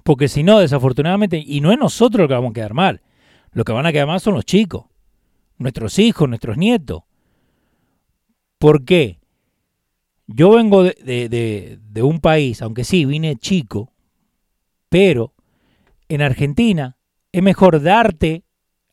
Porque 0.04 0.28
si 0.28 0.42
no, 0.42 0.60
desafortunadamente, 0.60 1.42
y 1.44 1.60
no 1.60 1.72
es 1.72 1.78
nosotros 1.78 2.22
lo 2.22 2.28
que 2.28 2.34
vamos 2.34 2.50
a 2.50 2.54
quedar 2.54 2.74
mal. 2.74 3.02
Lo 3.52 3.64
que 3.64 3.72
van 3.72 3.86
a 3.86 3.92
quedar 3.92 4.06
mal 4.06 4.20
son 4.20 4.34
los 4.34 4.44
chicos. 4.44 4.86
Nuestros 5.56 5.98
hijos, 5.98 6.28
nuestros 6.28 6.56
nietos. 6.56 7.02
¿Por 8.58 8.84
qué? 8.84 9.18
Yo 10.26 10.50
vengo 10.50 10.84
de, 10.84 11.78
de 11.80 12.02
un 12.02 12.20
país, 12.20 12.62
aunque 12.62 12.84
sí, 12.84 13.04
vine 13.04 13.36
chico, 13.36 13.92
pero 14.88 15.34
en 16.08 16.22
Argentina 16.22 16.98
es 17.32 17.42
mejor 17.42 17.82
darte 17.82 18.44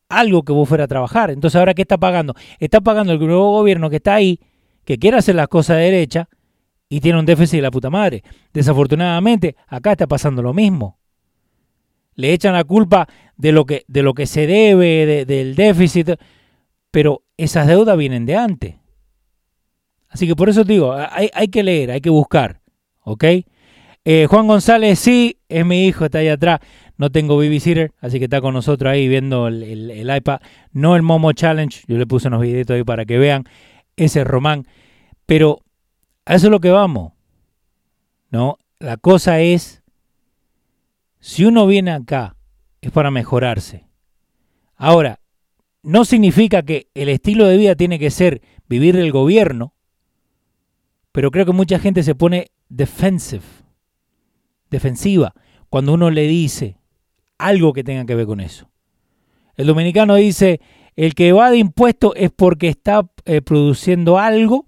algo 0.09 0.43
que 0.43 0.53
vos 0.53 0.67
fuera 0.67 0.85
a 0.85 0.87
trabajar. 0.87 1.31
Entonces, 1.31 1.57
¿ahora 1.57 1.73
qué 1.73 1.81
está 1.81 1.97
pagando? 1.97 2.35
Está 2.59 2.81
pagando 2.81 3.13
el 3.13 3.19
nuevo 3.19 3.51
gobierno 3.51 3.89
que 3.89 3.97
está 3.97 4.15
ahí, 4.15 4.39
que 4.83 4.97
quiere 4.97 5.17
hacer 5.17 5.35
las 5.35 5.47
cosas 5.47 5.77
de 5.77 5.83
derecha 5.83 6.29
y 6.89 6.99
tiene 7.01 7.19
un 7.19 7.25
déficit 7.25 7.57
de 7.57 7.61
la 7.63 7.71
puta 7.71 7.89
madre. 7.89 8.23
Desafortunadamente, 8.53 9.55
acá 9.67 9.91
está 9.91 10.07
pasando 10.07 10.41
lo 10.41 10.53
mismo. 10.53 10.99
Le 12.15 12.31
echan 12.33 12.53
la 12.53 12.63
culpa 12.63 13.07
de 13.35 13.51
lo 13.51 13.65
que, 13.65 13.83
de 13.87 14.03
lo 14.03 14.13
que 14.13 14.25
se 14.25 14.47
debe, 14.47 15.05
de, 15.05 15.25
del 15.25 15.55
déficit, 15.55 16.11
pero 16.91 17.23
esas 17.37 17.67
deudas 17.67 17.97
vienen 17.97 18.25
de 18.25 18.35
antes. 18.35 18.75
Así 20.07 20.27
que 20.27 20.35
por 20.35 20.47
eso 20.47 20.63
te 20.63 20.73
digo, 20.73 20.93
hay, 20.93 21.29
hay 21.33 21.47
que 21.49 21.61
leer, 21.61 21.91
hay 21.91 21.99
que 21.99 22.09
buscar, 22.09 22.61
¿ok? 23.03 23.25
Eh, 24.07 24.27
Juan 24.29 24.47
González, 24.47 24.99
sí, 24.99 25.39
es 25.49 25.65
mi 25.65 25.87
hijo, 25.87 26.05
está 26.05 26.19
ahí 26.19 26.29
atrás. 26.29 26.59
No 26.97 27.11
tengo 27.11 27.37
babysitter, 27.37 27.91
así 27.99 28.19
que 28.19 28.25
está 28.25 28.41
con 28.41 28.53
nosotros 28.53 28.91
ahí 28.91 29.07
viendo 29.07 29.47
el, 29.47 30.09
iPad. 30.15 30.39
No 30.71 30.95
el 30.95 31.01
Momo 31.01 31.33
Challenge, 31.33 31.83
yo 31.87 31.97
le 31.97 32.07
puse 32.07 32.27
unos 32.29 32.41
videitos 32.41 32.75
ahí 32.75 32.83
para 32.83 33.05
que 33.05 33.17
vean. 33.17 33.43
Ese 33.97 34.21
es 34.21 34.27
Román. 34.27 34.67
Pero 35.25 35.59
a 36.25 36.35
eso 36.35 36.47
es 36.47 36.51
lo 36.51 36.59
que 36.59 36.71
vamos. 36.71 37.13
¿No? 38.31 38.57
La 38.79 38.97
cosa 38.97 39.39
es, 39.41 39.83
si 41.19 41.45
uno 41.45 41.67
viene 41.67 41.91
acá, 41.91 42.35
es 42.81 42.91
para 42.91 43.11
mejorarse. 43.11 43.87
Ahora, 44.75 45.19
no 45.83 46.05
significa 46.05 46.63
que 46.63 46.87
el 46.93 47.09
estilo 47.09 47.45
de 47.45 47.57
vida 47.57 47.75
tiene 47.75 47.99
que 47.99 48.11
ser 48.11 48.41
vivir 48.67 48.95
del 48.95 49.11
gobierno, 49.11 49.73
pero 51.11 51.31
creo 51.31 51.45
que 51.45 51.53
mucha 51.53 51.79
gente 51.79 52.03
se 52.03 52.15
pone 52.15 52.51
defensive 52.67 53.43
defensiva 54.69 55.33
cuando 55.69 55.93
uno 55.93 56.09
le 56.09 56.27
dice 56.27 56.77
algo 57.37 57.73
que 57.73 57.83
tenga 57.83 58.05
que 58.05 58.15
ver 58.15 58.25
con 58.25 58.39
eso. 58.39 58.69
El 59.55 59.67
dominicano 59.67 60.15
dice, 60.15 60.59
el 60.95 61.13
que 61.13 61.31
va 61.31 61.51
de 61.51 61.57
impuestos 61.57 62.13
es 62.15 62.31
porque 62.31 62.67
está 62.67 63.09
eh, 63.25 63.41
produciendo 63.41 64.17
algo, 64.19 64.65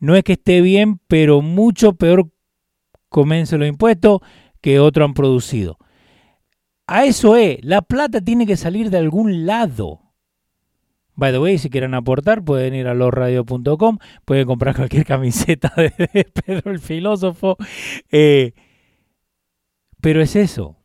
no 0.00 0.14
es 0.14 0.24
que 0.24 0.34
esté 0.34 0.60
bien, 0.60 1.00
pero 1.08 1.42
mucho 1.42 1.94
peor 1.94 2.30
comience 3.08 3.58
los 3.58 3.68
impuestos 3.68 4.20
que 4.60 4.80
otros 4.80 5.06
han 5.06 5.14
producido. 5.14 5.78
A 6.86 7.04
eso 7.04 7.36
es, 7.36 7.58
la 7.62 7.82
plata 7.82 8.20
tiene 8.20 8.46
que 8.46 8.56
salir 8.56 8.90
de 8.90 8.98
algún 8.98 9.44
lado. 9.44 10.00
By 11.14 11.32
the 11.32 11.38
way, 11.40 11.58
si 11.58 11.68
quieren 11.68 11.94
aportar, 11.94 12.44
pueden 12.44 12.74
ir 12.74 12.86
a 12.86 12.94
losradio.com, 12.94 13.98
pueden 14.24 14.46
comprar 14.46 14.76
cualquier 14.76 15.04
camiseta 15.04 15.72
de 15.76 16.24
Pedro 16.24 16.70
el 16.70 16.78
filósofo. 16.78 17.56
Eh, 18.10 18.52
pero 20.00 20.22
es 20.22 20.36
eso. 20.36 20.77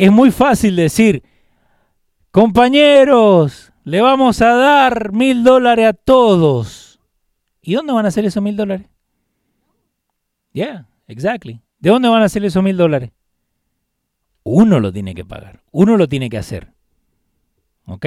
Es 0.00 0.10
muy 0.10 0.30
fácil 0.30 0.76
decir, 0.76 1.22
compañeros, 2.30 3.70
le 3.84 4.00
vamos 4.00 4.40
a 4.40 4.54
dar 4.54 5.12
mil 5.12 5.44
dólares 5.44 5.88
a 5.88 5.92
todos. 5.92 6.98
¿Y 7.60 7.74
dónde 7.74 7.92
van 7.92 8.06
a 8.06 8.08
hacer 8.08 8.24
esos 8.24 8.42
mil 8.42 8.56
dólares? 8.56 8.86
Yeah, 10.54 10.88
exactly. 11.06 11.60
¿De 11.80 11.90
dónde 11.90 12.08
van 12.08 12.22
a 12.22 12.24
hacer 12.24 12.42
esos 12.46 12.62
mil 12.62 12.78
dólares? 12.78 13.10
Uno 14.42 14.80
lo 14.80 14.90
tiene 14.90 15.14
que 15.14 15.26
pagar, 15.26 15.60
uno 15.70 15.98
lo 15.98 16.08
tiene 16.08 16.30
que 16.30 16.38
hacer. 16.38 16.72
¿Ok? 17.84 18.06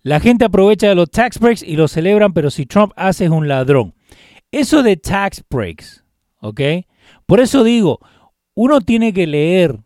La 0.00 0.18
gente 0.18 0.46
aprovecha 0.46 0.88
de 0.88 0.94
los 0.94 1.10
tax 1.10 1.38
breaks 1.38 1.62
y 1.62 1.76
lo 1.76 1.88
celebran, 1.88 2.32
pero 2.32 2.50
si 2.50 2.64
Trump 2.64 2.94
hace 2.96 3.26
es 3.26 3.30
un 3.30 3.48
ladrón. 3.48 3.92
Eso 4.50 4.82
de 4.82 4.96
tax 4.96 5.44
breaks, 5.50 6.06
¿ok? 6.40 6.60
Por 7.26 7.40
eso 7.40 7.64
digo, 7.64 8.00
uno 8.54 8.80
tiene 8.80 9.12
que 9.12 9.26
leer 9.26 9.78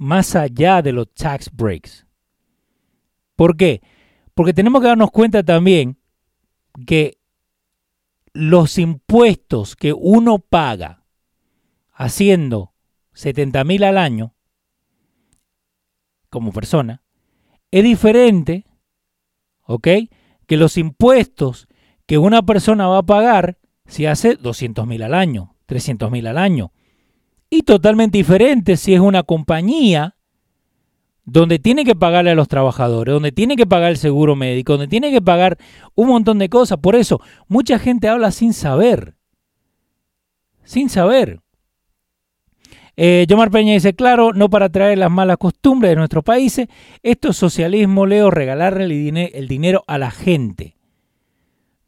más 0.00 0.34
allá 0.34 0.80
de 0.80 0.92
los 0.92 1.12
tax 1.12 1.54
breaks. 1.54 2.06
¿Por 3.36 3.54
qué? 3.58 3.82
Porque 4.32 4.54
tenemos 4.54 4.80
que 4.80 4.88
darnos 4.88 5.10
cuenta 5.10 5.42
también 5.42 5.98
que 6.86 7.18
los 8.32 8.78
impuestos 8.78 9.76
que 9.76 9.92
uno 9.92 10.38
paga 10.38 11.04
haciendo 11.92 12.72
70 13.12 13.62
mil 13.64 13.84
al 13.84 13.98
año 13.98 14.34
como 16.30 16.50
persona 16.50 17.02
es 17.70 17.84
diferente, 17.84 18.64
¿ok? 19.66 19.86
Que 20.46 20.56
los 20.56 20.78
impuestos 20.78 21.68
que 22.06 22.16
una 22.16 22.40
persona 22.40 22.86
va 22.86 22.98
a 22.98 23.06
pagar 23.06 23.58
si 23.84 24.06
hace 24.06 24.36
200 24.36 24.86
mil 24.86 25.02
al 25.02 25.12
año, 25.12 25.56
300 25.66 26.10
mil 26.10 26.26
al 26.26 26.38
año. 26.38 26.72
Y 27.50 27.62
totalmente 27.62 28.16
diferente 28.16 28.76
si 28.76 28.94
es 28.94 29.00
una 29.00 29.24
compañía 29.24 30.14
donde 31.24 31.58
tiene 31.58 31.84
que 31.84 31.94
pagarle 31.94 32.30
a 32.30 32.34
los 32.34 32.48
trabajadores, 32.48 33.12
donde 33.12 33.32
tiene 33.32 33.56
que 33.56 33.66
pagar 33.66 33.90
el 33.90 33.96
seguro 33.96 34.36
médico, 34.36 34.72
donde 34.72 34.88
tiene 34.88 35.10
que 35.10 35.20
pagar 35.20 35.58
un 35.94 36.08
montón 36.08 36.38
de 36.38 36.48
cosas. 36.48 36.78
Por 36.78 36.96
eso, 36.96 37.20
mucha 37.48 37.78
gente 37.78 38.08
habla 38.08 38.30
sin 38.30 38.52
saber. 38.52 39.14
Sin 40.64 40.88
saber. 40.88 41.40
Eh, 42.96 43.26
Yomar 43.28 43.50
Peña 43.50 43.74
dice, 43.74 43.94
claro, 43.94 44.32
no 44.32 44.50
para 44.50 44.68
traer 44.68 44.98
las 44.98 45.10
malas 45.10 45.36
costumbres 45.38 45.90
de 45.90 45.96
nuestros 45.96 46.24
países. 46.24 46.68
Esto 47.02 47.30
es 47.30 47.36
socialismo, 47.36 48.06
Leo, 48.06 48.30
regalarle 48.30 48.84
el, 48.84 49.16
el 49.32 49.48
dinero 49.48 49.84
a 49.86 49.98
la 49.98 50.10
gente. 50.10 50.76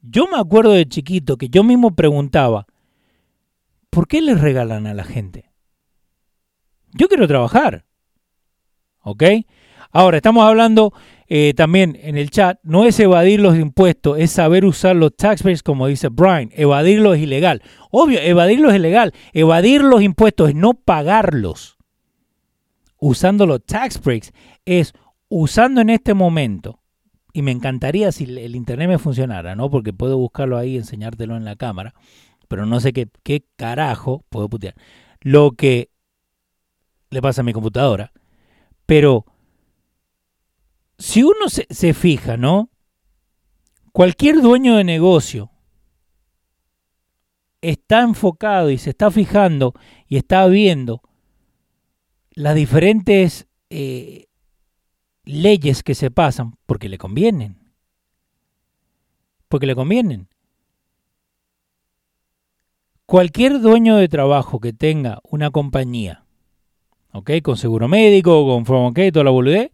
Yo 0.00 0.26
me 0.26 0.38
acuerdo 0.38 0.72
de 0.72 0.88
chiquito 0.88 1.36
que 1.36 1.48
yo 1.48 1.62
mismo 1.64 1.94
preguntaba, 1.94 2.66
¿por 3.90 4.08
qué 4.08 4.20
le 4.20 4.34
regalan 4.34 4.86
a 4.86 4.94
la 4.94 5.04
gente? 5.04 5.51
Yo 6.94 7.08
quiero 7.08 7.26
trabajar. 7.26 7.84
¿Ok? 9.02 9.22
Ahora, 9.90 10.16
estamos 10.16 10.44
hablando 10.44 10.92
eh, 11.28 11.54
también 11.54 11.98
en 12.02 12.16
el 12.16 12.30
chat, 12.30 12.58
no 12.62 12.84
es 12.84 12.98
evadir 13.00 13.40
los 13.40 13.58
impuestos, 13.58 14.18
es 14.18 14.30
saber 14.30 14.64
usar 14.64 14.96
los 14.96 15.16
tax 15.16 15.42
breaks 15.42 15.62
como 15.62 15.86
dice 15.86 16.08
Brian. 16.08 16.50
Evadirlo 16.52 17.14
es 17.14 17.22
ilegal. 17.22 17.62
Obvio, 17.90 18.20
evadirlo 18.20 18.70
es 18.70 18.76
ilegal. 18.76 19.12
Evadir 19.32 19.82
los 19.82 20.02
impuestos 20.02 20.50
es 20.50 20.54
no 20.54 20.74
pagarlos. 20.74 21.78
Usando 22.98 23.46
los 23.46 23.64
tax 23.64 24.00
breaks 24.00 24.32
es 24.64 24.92
usando 25.28 25.80
en 25.80 25.90
este 25.90 26.14
momento, 26.14 26.80
y 27.32 27.42
me 27.42 27.50
encantaría 27.50 28.12
si 28.12 28.24
el 28.24 28.54
internet 28.54 28.88
me 28.88 28.98
funcionara, 28.98 29.56
¿no? 29.56 29.70
Porque 29.70 29.94
puedo 29.94 30.18
buscarlo 30.18 30.58
ahí 30.58 30.74
y 30.74 30.76
enseñártelo 30.76 31.36
en 31.36 31.44
la 31.46 31.56
cámara, 31.56 31.94
pero 32.48 32.66
no 32.66 32.78
sé 32.80 32.92
qué, 32.92 33.08
qué 33.22 33.44
carajo 33.56 34.22
puedo 34.28 34.50
putear. 34.50 34.74
Lo 35.20 35.52
que 35.52 35.91
le 37.12 37.20
pasa 37.20 37.42
a 37.42 37.44
mi 37.44 37.52
computadora. 37.52 38.10
Pero 38.86 39.26
si 40.98 41.22
uno 41.22 41.48
se, 41.48 41.66
se, 41.68 41.92
fija, 41.92 42.36
¿no? 42.36 42.70
Cualquier 43.92 44.40
dueño 44.40 44.76
de 44.76 44.84
negocio 44.84 45.50
está 47.60 48.00
enfocado 48.00 48.70
y 48.70 48.78
se 48.78 48.90
está 48.90 49.10
fijando 49.10 49.74
y 50.08 50.16
está 50.16 50.46
viendo 50.46 51.02
las 52.30 52.54
diferentes 52.54 53.46
eh, 53.68 54.28
leyes 55.24 55.82
que 55.82 55.94
se 55.94 56.10
pasan 56.10 56.54
porque 56.64 56.88
le 56.88 56.96
convienen. 56.96 57.74
Porque 59.48 59.66
le 59.66 59.74
convienen. 59.74 60.30
Cualquier 63.04 63.60
dueño 63.60 63.96
de 63.96 64.08
trabajo 64.08 64.60
que 64.60 64.72
tenga 64.72 65.20
una 65.24 65.50
compañía 65.50 66.21
¿ok? 67.12 67.30
Con 67.42 67.56
seguro 67.56 67.88
médico, 67.88 68.46
con 68.46 68.64
forma 68.66 68.92
toda 69.12 69.24
la 69.24 69.30
boludez, 69.30 69.70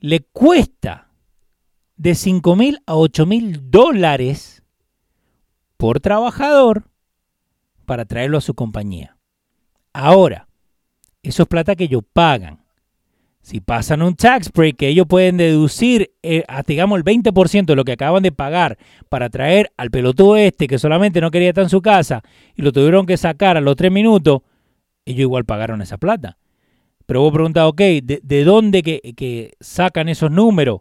le 0.00 0.20
cuesta 0.20 1.08
de 1.96 2.14
5 2.14 2.56
mil 2.56 2.78
a 2.86 2.96
8 2.96 3.26
mil 3.26 3.70
dólares 3.70 4.62
por 5.76 6.00
trabajador 6.00 6.84
para 7.84 8.04
traerlo 8.04 8.38
a 8.38 8.42
su 8.42 8.54
compañía. 8.54 9.16
Ahora, 9.92 10.48
eso 11.22 11.44
es 11.44 11.48
plata 11.48 11.74
que 11.74 11.84
ellos 11.84 12.02
pagan. 12.12 12.60
si 13.40 13.60
pasan 13.60 14.02
un 14.02 14.16
tax 14.16 14.50
break 14.52 14.76
que 14.76 14.88
ellos 14.88 15.06
pueden 15.06 15.36
deducir 15.36 16.12
eh, 16.22 16.42
hasta 16.48 16.72
digamos 16.72 16.98
el 16.98 17.04
20% 17.04 17.64
de 17.64 17.76
lo 17.76 17.84
que 17.84 17.92
acaban 17.92 18.24
de 18.24 18.32
pagar 18.32 18.76
para 19.08 19.30
traer 19.30 19.70
al 19.76 19.92
pelotudo 19.92 20.36
este 20.36 20.66
que 20.66 20.80
solamente 20.80 21.20
no 21.20 21.30
quería 21.30 21.50
estar 21.50 21.62
en 21.62 21.70
su 21.70 21.80
casa 21.80 22.24
y 22.56 22.62
lo 22.62 22.72
tuvieron 22.72 23.06
que 23.06 23.16
sacar 23.16 23.56
a 23.56 23.60
los 23.60 23.76
tres 23.76 23.92
minutos, 23.92 24.42
ellos 25.06 25.20
igual 25.20 25.44
pagaron 25.44 25.80
esa 25.80 25.96
plata. 25.96 26.36
Pero 27.06 27.22
vos 27.22 27.32
preguntás, 27.32 27.64
ok, 27.66 27.80
¿de, 28.02 28.44
dónde 28.44 28.82
que, 28.82 29.54
sacan 29.60 30.08
esos 30.08 30.30
números? 30.30 30.80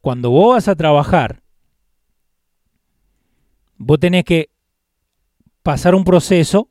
Cuando 0.00 0.30
vos 0.30 0.54
vas 0.54 0.68
a 0.68 0.74
trabajar, 0.74 1.42
vos 3.76 4.00
tenés 4.00 4.24
que 4.24 4.48
pasar 5.62 5.94
un 5.94 6.04
proceso 6.04 6.70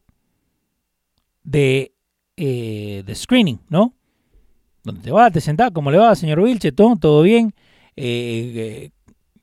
de, 1.43 1.93
eh, 2.37 3.03
de 3.05 3.15
screening, 3.15 3.59
¿no? 3.69 3.93
Donde 4.83 5.01
te 5.01 5.11
vas, 5.11 5.31
te 5.31 5.41
sentás, 5.41 5.69
¿cómo 5.71 5.91
le 5.91 5.97
va, 5.97 6.15
señor 6.15 6.39
Wilche? 6.39 6.71
¿Todo, 6.71 6.95
todo 6.95 7.21
bien? 7.21 7.53
Eh, 7.95 8.53
eh, 8.55 8.91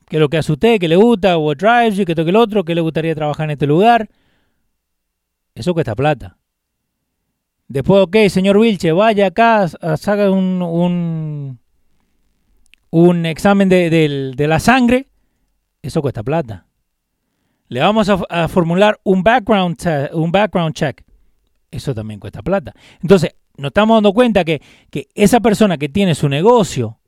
¿Qué 0.09 0.17
es 0.17 0.21
lo 0.21 0.29
que 0.29 0.39
hace 0.39 0.53
usted? 0.53 0.81
¿Qué 0.81 0.89
le 0.89 0.97
gusta? 0.97 1.39
¿What 1.39 1.59
drives 1.59 1.97
you? 1.97 2.05
¿Qué 2.05 2.15
toque 2.15 2.31
el 2.31 2.37
otro? 2.37 2.65
¿Qué 2.65 2.75
le 2.75 2.81
gustaría 2.81 3.15
trabajar 3.15 3.45
en 3.45 3.53
este 3.53 3.67
lugar? 3.67 4.09
Eso 5.55 5.75
cuesta 5.75 5.95
plata. 5.95 6.39
Después, 7.69 8.03
ok, 8.03 8.17
señor 8.29 8.57
Wilche, 8.57 8.93
vaya 8.93 9.29
acá, 9.29 9.67
haga 9.81 10.31
un, 10.31 10.61
un, 10.63 11.59
un 12.91 13.27
examen 13.27 13.69
de, 13.69 13.89
de, 14.37 14.47
la 14.47 14.61
sangre. 14.61 15.09
Eso 15.81 16.03
cuesta 16.03 16.23
plata. 16.23 16.67
Le 17.69 17.81
vamos 17.81 18.09
a, 18.09 18.49
formular 18.49 19.01
un 19.05 19.23
background, 19.23 19.79
un 20.13 20.31
background 20.31 20.75
check. 20.75 21.03
Eso 21.71 21.95
también 21.95 22.21
cuesta 22.21 22.43
plata. 22.43 22.75
Entonces, 23.01 23.35
nos 23.57 23.71
estamos 23.71 23.97
dando 23.97 24.13
cuenta 24.13 24.45
que, 24.45 24.61
que 24.91 25.09
esa 25.15 25.41
persona 25.41 25.79
que 25.79 25.89
tiene 25.89 26.15
su 26.15 26.29
negocio 26.29 26.99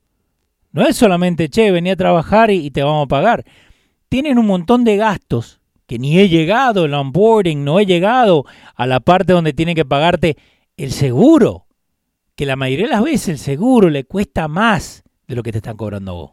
no 0.74 0.82
es 0.82 0.96
solamente, 0.96 1.48
che, 1.48 1.70
venía 1.70 1.92
a 1.92 1.96
trabajar 1.96 2.50
y, 2.50 2.68
te 2.72 2.82
vamos 2.82 3.04
a 3.04 3.08
pagar. 3.08 3.44
Tienen 4.08 4.38
un 4.38 4.46
montón 4.46 4.82
de 4.82 4.96
gastos 4.96 5.60
ni 5.98 6.18
he 6.18 6.28
llegado, 6.28 6.84
el 6.84 6.94
onboarding, 6.94 7.64
no 7.64 7.80
he 7.80 7.86
llegado 7.86 8.44
a 8.74 8.86
la 8.86 9.00
parte 9.00 9.32
donde 9.32 9.52
tiene 9.52 9.74
que 9.74 9.84
pagarte 9.84 10.36
el 10.76 10.92
seguro. 10.92 11.66
Que 12.36 12.46
la 12.46 12.56
mayoría 12.56 12.86
de 12.86 12.92
las 12.92 13.02
veces 13.04 13.28
el 13.28 13.38
seguro 13.38 13.90
le 13.90 14.04
cuesta 14.04 14.48
más 14.48 15.04
de 15.26 15.36
lo 15.36 15.42
que 15.42 15.52
te 15.52 15.58
están 15.58 15.76
cobrando 15.76 16.14
vos. 16.14 16.32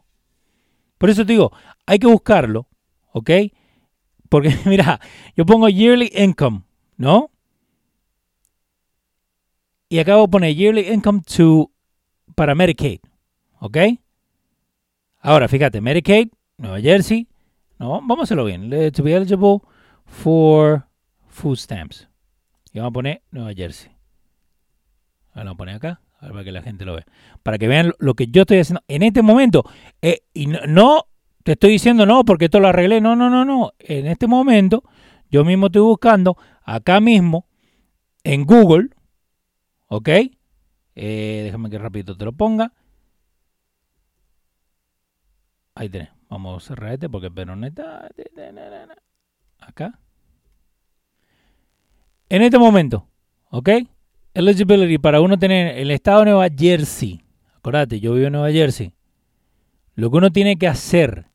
Por 0.98 1.10
eso 1.10 1.26
te 1.26 1.34
digo, 1.34 1.52
hay 1.86 2.00
que 2.00 2.08
buscarlo, 2.08 2.68
¿ok? 3.12 3.30
Porque 4.30 4.56
mira, 4.66 5.00
yo 5.36 5.46
pongo 5.46 5.70
yearly 5.70 6.12
income, 6.16 6.64
¿no? 6.98 7.32
Y 9.90 10.00
acabo 10.00 10.24
de 10.24 10.28
poner 10.30 10.56
yearly 10.56 10.88
income 10.92 11.22
to 11.36 11.72
para 12.36 12.56
Medicaid, 12.56 13.00
¿ok? 13.60 13.78
Ahora, 15.20 15.48
fíjate, 15.48 15.82
Medicaid, 15.82 16.30
Nueva 16.58 16.80
Jersey, 16.80 17.28
vamos 17.90 18.20
a 18.20 18.24
hacerlo 18.24 18.46
bien. 18.46 18.70
To 18.70 19.04
be 19.04 19.14
eligible 19.14 19.60
for 20.06 20.86
food 21.28 21.58
stamps. 21.58 22.08
Y 22.74 22.80
vamos 22.80 22.92
a 22.92 22.94
poner 22.94 23.22
Nueva 23.32 23.54
Jersey. 23.54 23.92
Vamos 25.34 25.54
a 25.54 25.58
poner 25.58 25.76
acá, 25.76 26.02
para 26.20 26.44
que 26.44 26.52
la 26.52 26.62
gente 26.62 26.86
lo 26.86 26.96
vea. 26.96 27.06
Para 27.44 27.58
que 27.58 27.68
vean 27.68 27.94
lo 28.00 28.14
que 28.14 28.28
yo 28.28 28.42
estoy 28.42 28.60
haciendo 28.60 28.84
en 28.88 29.04
este 29.04 29.22
momento. 29.22 29.64
Eh, 30.02 30.22
y 30.34 30.48
no 30.48 31.08
te 31.44 31.54
estoy 31.54 31.72
diciendo 31.72 32.06
no 32.06 32.24
porque 32.24 32.46
esto 32.46 32.60
lo 32.60 32.68
arreglé. 32.68 33.02
No, 33.02 33.16
no, 33.16 33.30
no, 33.30 33.46
no. 33.46 33.74
En 33.80 34.08
este 34.08 34.28
momento 34.28 34.84
yo 35.30 35.44
mismo 35.46 35.68
estoy 35.68 35.82
buscando 35.82 36.38
acá 36.64 37.00
mismo 37.00 37.48
en 38.24 38.46
Google. 38.46 38.90
¿Ok? 39.88 40.10
Eh, 40.96 41.42
déjame 41.44 41.70
que 41.70 41.80
rápido 41.80 42.16
te 42.16 42.26
lo 42.26 42.34
ponga. 42.34 42.74
Ahí 45.76 45.90
tenés. 45.90 46.21
Vamos 46.32 46.64
a 46.64 46.66
cerrar 46.66 46.94
este 46.94 47.10
porque 47.10 47.30
Peroneta. 47.30 48.10
Acá. 49.60 50.00
En 52.30 52.42
este 52.42 52.58
momento. 52.58 53.06
¿Ok? 53.50 53.70
Eligibility 54.34 54.98
para 54.98 55.20
uno 55.20 55.38
tener 55.38 55.78
el 55.78 55.92
estado 55.92 56.20
de 56.20 56.32
Nueva 56.32 56.48
Jersey. 56.58 57.22
Acordate, 57.58 58.00
yo 58.00 58.14
vivo 58.14 58.28
en 58.28 58.32
Nueva 58.32 58.50
Jersey. 58.50 58.94
Lo 59.94 60.10
que 60.10 60.18
uno 60.18 60.32
tiene 60.32 60.58
que 60.58 60.70
hacer 60.70 61.28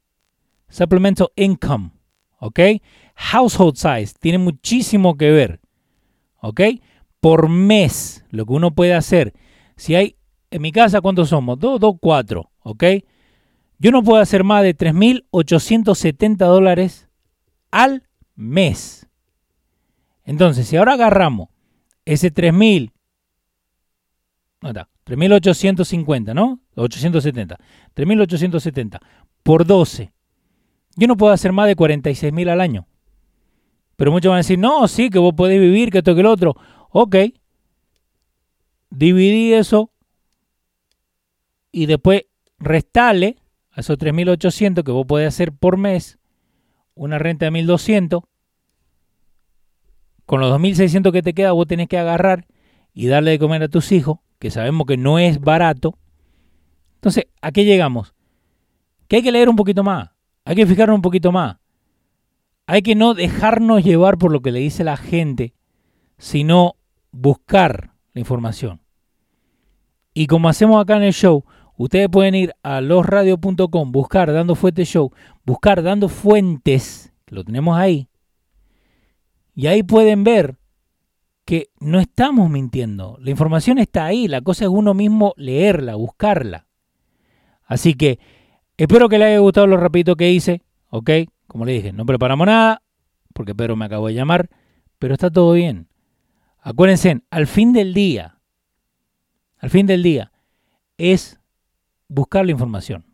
Supplemental 0.70 1.28
income. 1.36 1.90
¿Ok? 2.38 2.60
Household 3.16 3.76
size. 3.76 4.14
Tiene 4.18 4.38
muchísimo 4.38 5.18
que 5.18 5.30
ver. 5.30 5.60
¿Ok? 6.40 6.62
Por 7.20 7.50
mes. 7.50 8.24
Lo 8.30 8.46
que 8.46 8.54
uno 8.54 8.74
puede 8.74 8.94
hacer. 8.94 9.34
Si 9.76 9.94
hay, 9.94 10.16
en 10.50 10.62
mi 10.62 10.72
casa, 10.72 11.02
¿cuántos 11.02 11.28
somos? 11.28 11.58
Dos, 11.58 11.80
dos, 11.80 11.96
cuatro. 12.00 12.50
¿Ok? 12.60 12.82
Yo 13.78 13.90
no 13.90 14.02
puedo 14.02 14.20
hacer 14.20 14.44
más 14.44 14.62
de 14.62 14.76
3.870 14.76 16.36
dólares 16.38 17.08
al 17.70 18.04
mes. 18.34 19.06
Entonces, 20.24 20.66
si 20.66 20.76
ahora 20.76 20.94
agarramos 20.94 21.48
ese 22.04 22.32
3.000, 22.32 22.92
no 24.62 24.68
está, 24.68 24.88
3.850, 25.04 26.34
¿no? 26.34 26.60
870. 26.74 27.58
3.870 27.94 29.00
por 29.42 29.66
12 29.66 30.16
yo 30.96 31.06
no 31.06 31.16
puedo 31.16 31.32
hacer 31.32 31.52
más 31.52 31.68
de 31.68 31.76
46 31.76 32.32
mil 32.32 32.48
al 32.48 32.60
año. 32.60 32.86
Pero 33.96 34.10
muchos 34.10 34.30
van 34.30 34.36
a 34.36 34.38
decir, 34.38 34.58
no, 34.58 34.88
sí, 34.88 35.10
que 35.10 35.18
vos 35.18 35.34
podés 35.34 35.60
vivir, 35.60 35.90
que 35.90 35.98
esto, 35.98 36.14
que 36.14 36.20
el 36.20 36.26
otro. 36.26 36.56
Ok. 36.90 37.16
Dividí 38.90 39.52
eso 39.52 39.90
y 41.70 41.86
después 41.86 42.22
restale 42.58 43.36
a 43.76 43.80
esos 43.80 43.98
3.800 43.98 44.82
que 44.82 44.90
vos 44.90 45.06
podés 45.06 45.28
hacer 45.28 45.52
por 45.52 45.76
mes 45.76 46.18
una 46.94 47.18
renta 47.18 47.44
de 47.44 47.52
1.200. 47.52 48.24
Con 50.24 50.40
los 50.40 50.50
2.600 50.58 51.12
que 51.12 51.22
te 51.22 51.34
queda, 51.34 51.52
vos 51.52 51.66
tenés 51.66 51.86
que 51.86 51.98
agarrar 51.98 52.46
y 52.94 53.06
darle 53.06 53.32
de 53.32 53.38
comer 53.38 53.62
a 53.62 53.68
tus 53.68 53.92
hijos, 53.92 54.18
que 54.38 54.50
sabemos 54.50 54.86
que 54.86 54.96
no 54.96 55.18
es 55.18 55.40
barato. 55.40 55.98
Entonces, 56.94 57.26
¿a 57.42 57.52
qué 57.52 57.66
llegamos? 57.66 58.14
Que 59.08 59.16
hay 59.16 59.22
que 59.22 59.30
leer 59.30 59.50
un 59.50 59.56
poquito 59.56 59.84
más. 59.84 60.08
Hay 60.46 60.56
que 60.56 60.66
fijarnos 60.66 60.96
un 60.96 61.02
poquito 61.02 61.30
más. 61.30 61.58
Hay 62.66 62.80
que 62.80 62.94
no 62.94 63.12
dejarnos 63.12 63.84
llevar 63.84 64.16
por 64.16 64.32
lo 64.32 64.40
que 64.40 64.52
le 64.52 64.60
dice 64.60 64.84
la 64.84 64.96
gente, 64.96 65.52
sino 66.16 66.76
buscar 67.12 67.92
la 68.14 68.20
información. 68.20 68.80
Y 70.14 70.28
como 70.28 70.48
hacemos 70.48 70.82
acá 70.82 70.96
en 70.96 71.02
el 71.02 71.12
show, 71.12 71.44
ustedes 71.76 72.08
pueden 72.08 72.34
ir 72.34 72.54
a 72.62 72.80
losradio.com, 72.80 73.92
buscar 73.92 74.32
Dando 74.32 74.54
Fuentes 74.54 74.88
Show, 74.88 75.12
buscar 75.44 75.82
Dando 75.82 76.08
Fuentes, 76.08 77.12
lo 77.28 77.44
tenemos 77.44 77.76
ahí, 77.76 78.08
y 79.54 79.66
ahí 79.66 79.82
pueden 79.82 80.24
ver 80.24 80.56
que 81.44 81.68
no 81.78 82.00
estamos 82.00 82.50
mintiendo. 82.50 83.16
La 83.20 83.30
información 83.30 83.78
está 83.78 84.04
ahí, 84.04 84.26
la 84.28 84.40
cosa 84.40 84.64
es 84.64 84.70
uno 84.70 84.94
mismo 84.94 85.32
leerla, 85.36 85.94
buscarla. 85.94 86.66
Así 87.66 87.94
que 87.94 88.18
Espero 88.78 89.08
que 89.08 89.18
le 89.18 89.24
haya 89.24 89.38
gustado 89.38 89.66
lo 89.66 89.78
rapidito 89.78 90.16
que 90.16 90.30
hice, 90.30 90.62
¿ok? 90.90 91.10
Como 91.46 91.64
le 91.64 91.72
dije, 91.72 91.92
no 91.94 92.04
preparamos 92.04 92.46
nada, 92.46 92.82
porque 93.32 93.54
Pedro 93.54 93.74
me 93.74 93.86
acabó 93.86 94.08
de 94.08 94.14
llamar, 94.14 94.50
pero 94.98 95.14
está 95.14 95.30
todo 95.30 95.54
bien. 95.54 95.88
Acuérdense, 96.60 97.22
al 97.30 97.46
fin 97.46 97.72
del 97.72 97.94
día, 97.94 98.38
al 99.58 99.70
fin 99.70 99.86
del 99.86 100.02
día, 100.02 100.30
es 100.98 101.40
buscar 102.08 102.44
la 102.44 102.52
información. 102.52 103.04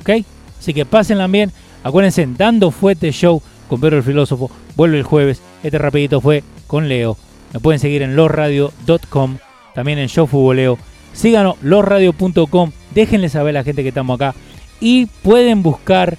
¿Ok? 0.00 0.24
Así 0.58 0.74
que 0.74 0.84
pásenla 0.86 1.26
bien. 1.26 1.52
Acuérdense, 1.82 2.26
Dando 2.36 2.70
Fuete 2.70 3.12
Show 3.12 3.42
con 3.68 3.80
Pedro 3.80 3.98
el 3.98 4.02
Filósofo. 4.02 4.50
Vuelve 4.76 4.98
el 4.98 5.04
jueves. 5.04 5.40
Este 5.62 5.78
rapidito 5.78 6.20
fue 6.20 6.42
con 6.66 6.88
Leo. 6.88 7.16
Me 7.52 7.60
pueden 7.60 7.80
seguir 7.80 8.02
en 8.02 8.16
losradio.com, 8.16 9.38
también 9.74 9.98
en 9.98 10.08
Show 10.08 10.52
Leo. 10.52 10.78
Síganos, 11.12 11.56
losradio.com 11.62 12.72
Déjenle 12.94 13.28
saber 13.28 13.56
a 13.56 13.60
la 13.60 13.64
gente 13.64 13.82
que 13.82 13.88
estamos 13.88 14.16
acá. 14.16 14.34
Y 14.80 15.06
pueden 15.06 15.62
buscar 15.62 16.16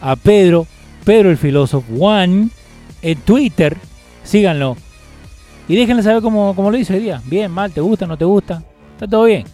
a 0.00 0.16
Pedro, 0.16 0.66
Pedro 1.04 1.30
el 1.30 1.36
Filósofo 1.36 1.92
One, 1.98 2.48
en 3.02 3.18
Twitter. 3.20 3.76
Síganlo. 4.22 4.76
Y 5.68 5.76
déjenle 5.76 6.02
saber 6.02 6.22
cómo, 6.22 6.54
cómo 6.54 6.70
lo 6.70 6.76
hizo 6.76 6.94
hoy 6.94 7.00
día. 7.00 7.22
Bien, 7.26 7.50
mal, 7.50 7.72
te 7.72 7.80
gusta, 7.80 8.06
no 8.06 8.16
te 8.16 8.24
gusta. 8.24 8.62
Está 8.94 9.06
todo 9.06 9.24
bien. 9.24 9.44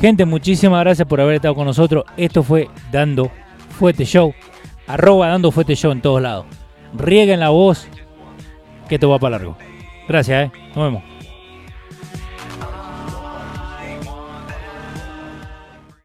Gente, 0.00 0.26
muchísimas 0.26 0.80
gracias 0.80 1.08
por 1.08 1.20
haber 1.20 1.36
estado 1.36 1.54
con 1.54 1.66
nosotros. 1.66 2.04
Esto 2.16 2.42
fue 2.42 2.68
Dando 2.92 3.30
Fuete 3.78 4.04
Show. 4.04 4.34
Arroba 4.86 5.28
Dando 5.28 5.50
Fuete 5.50 5.74
Show 5.74 5.90
en 5.92 6.02
todos 6.02 6.20
lados. 6.20 6.46
Rieguen 6.94 7.40
la 7.40 7.48
voz 7.48 7.88
que 8.88 8.98
te 8.98 9.06
va 9.06 9.18
para 9.18 9.38
largo. 9.38 9.56
Gracias, 10.06 10.46
eh. 10.46 10.52
Nos 10.74 10.84
vemos. 10.84 11.15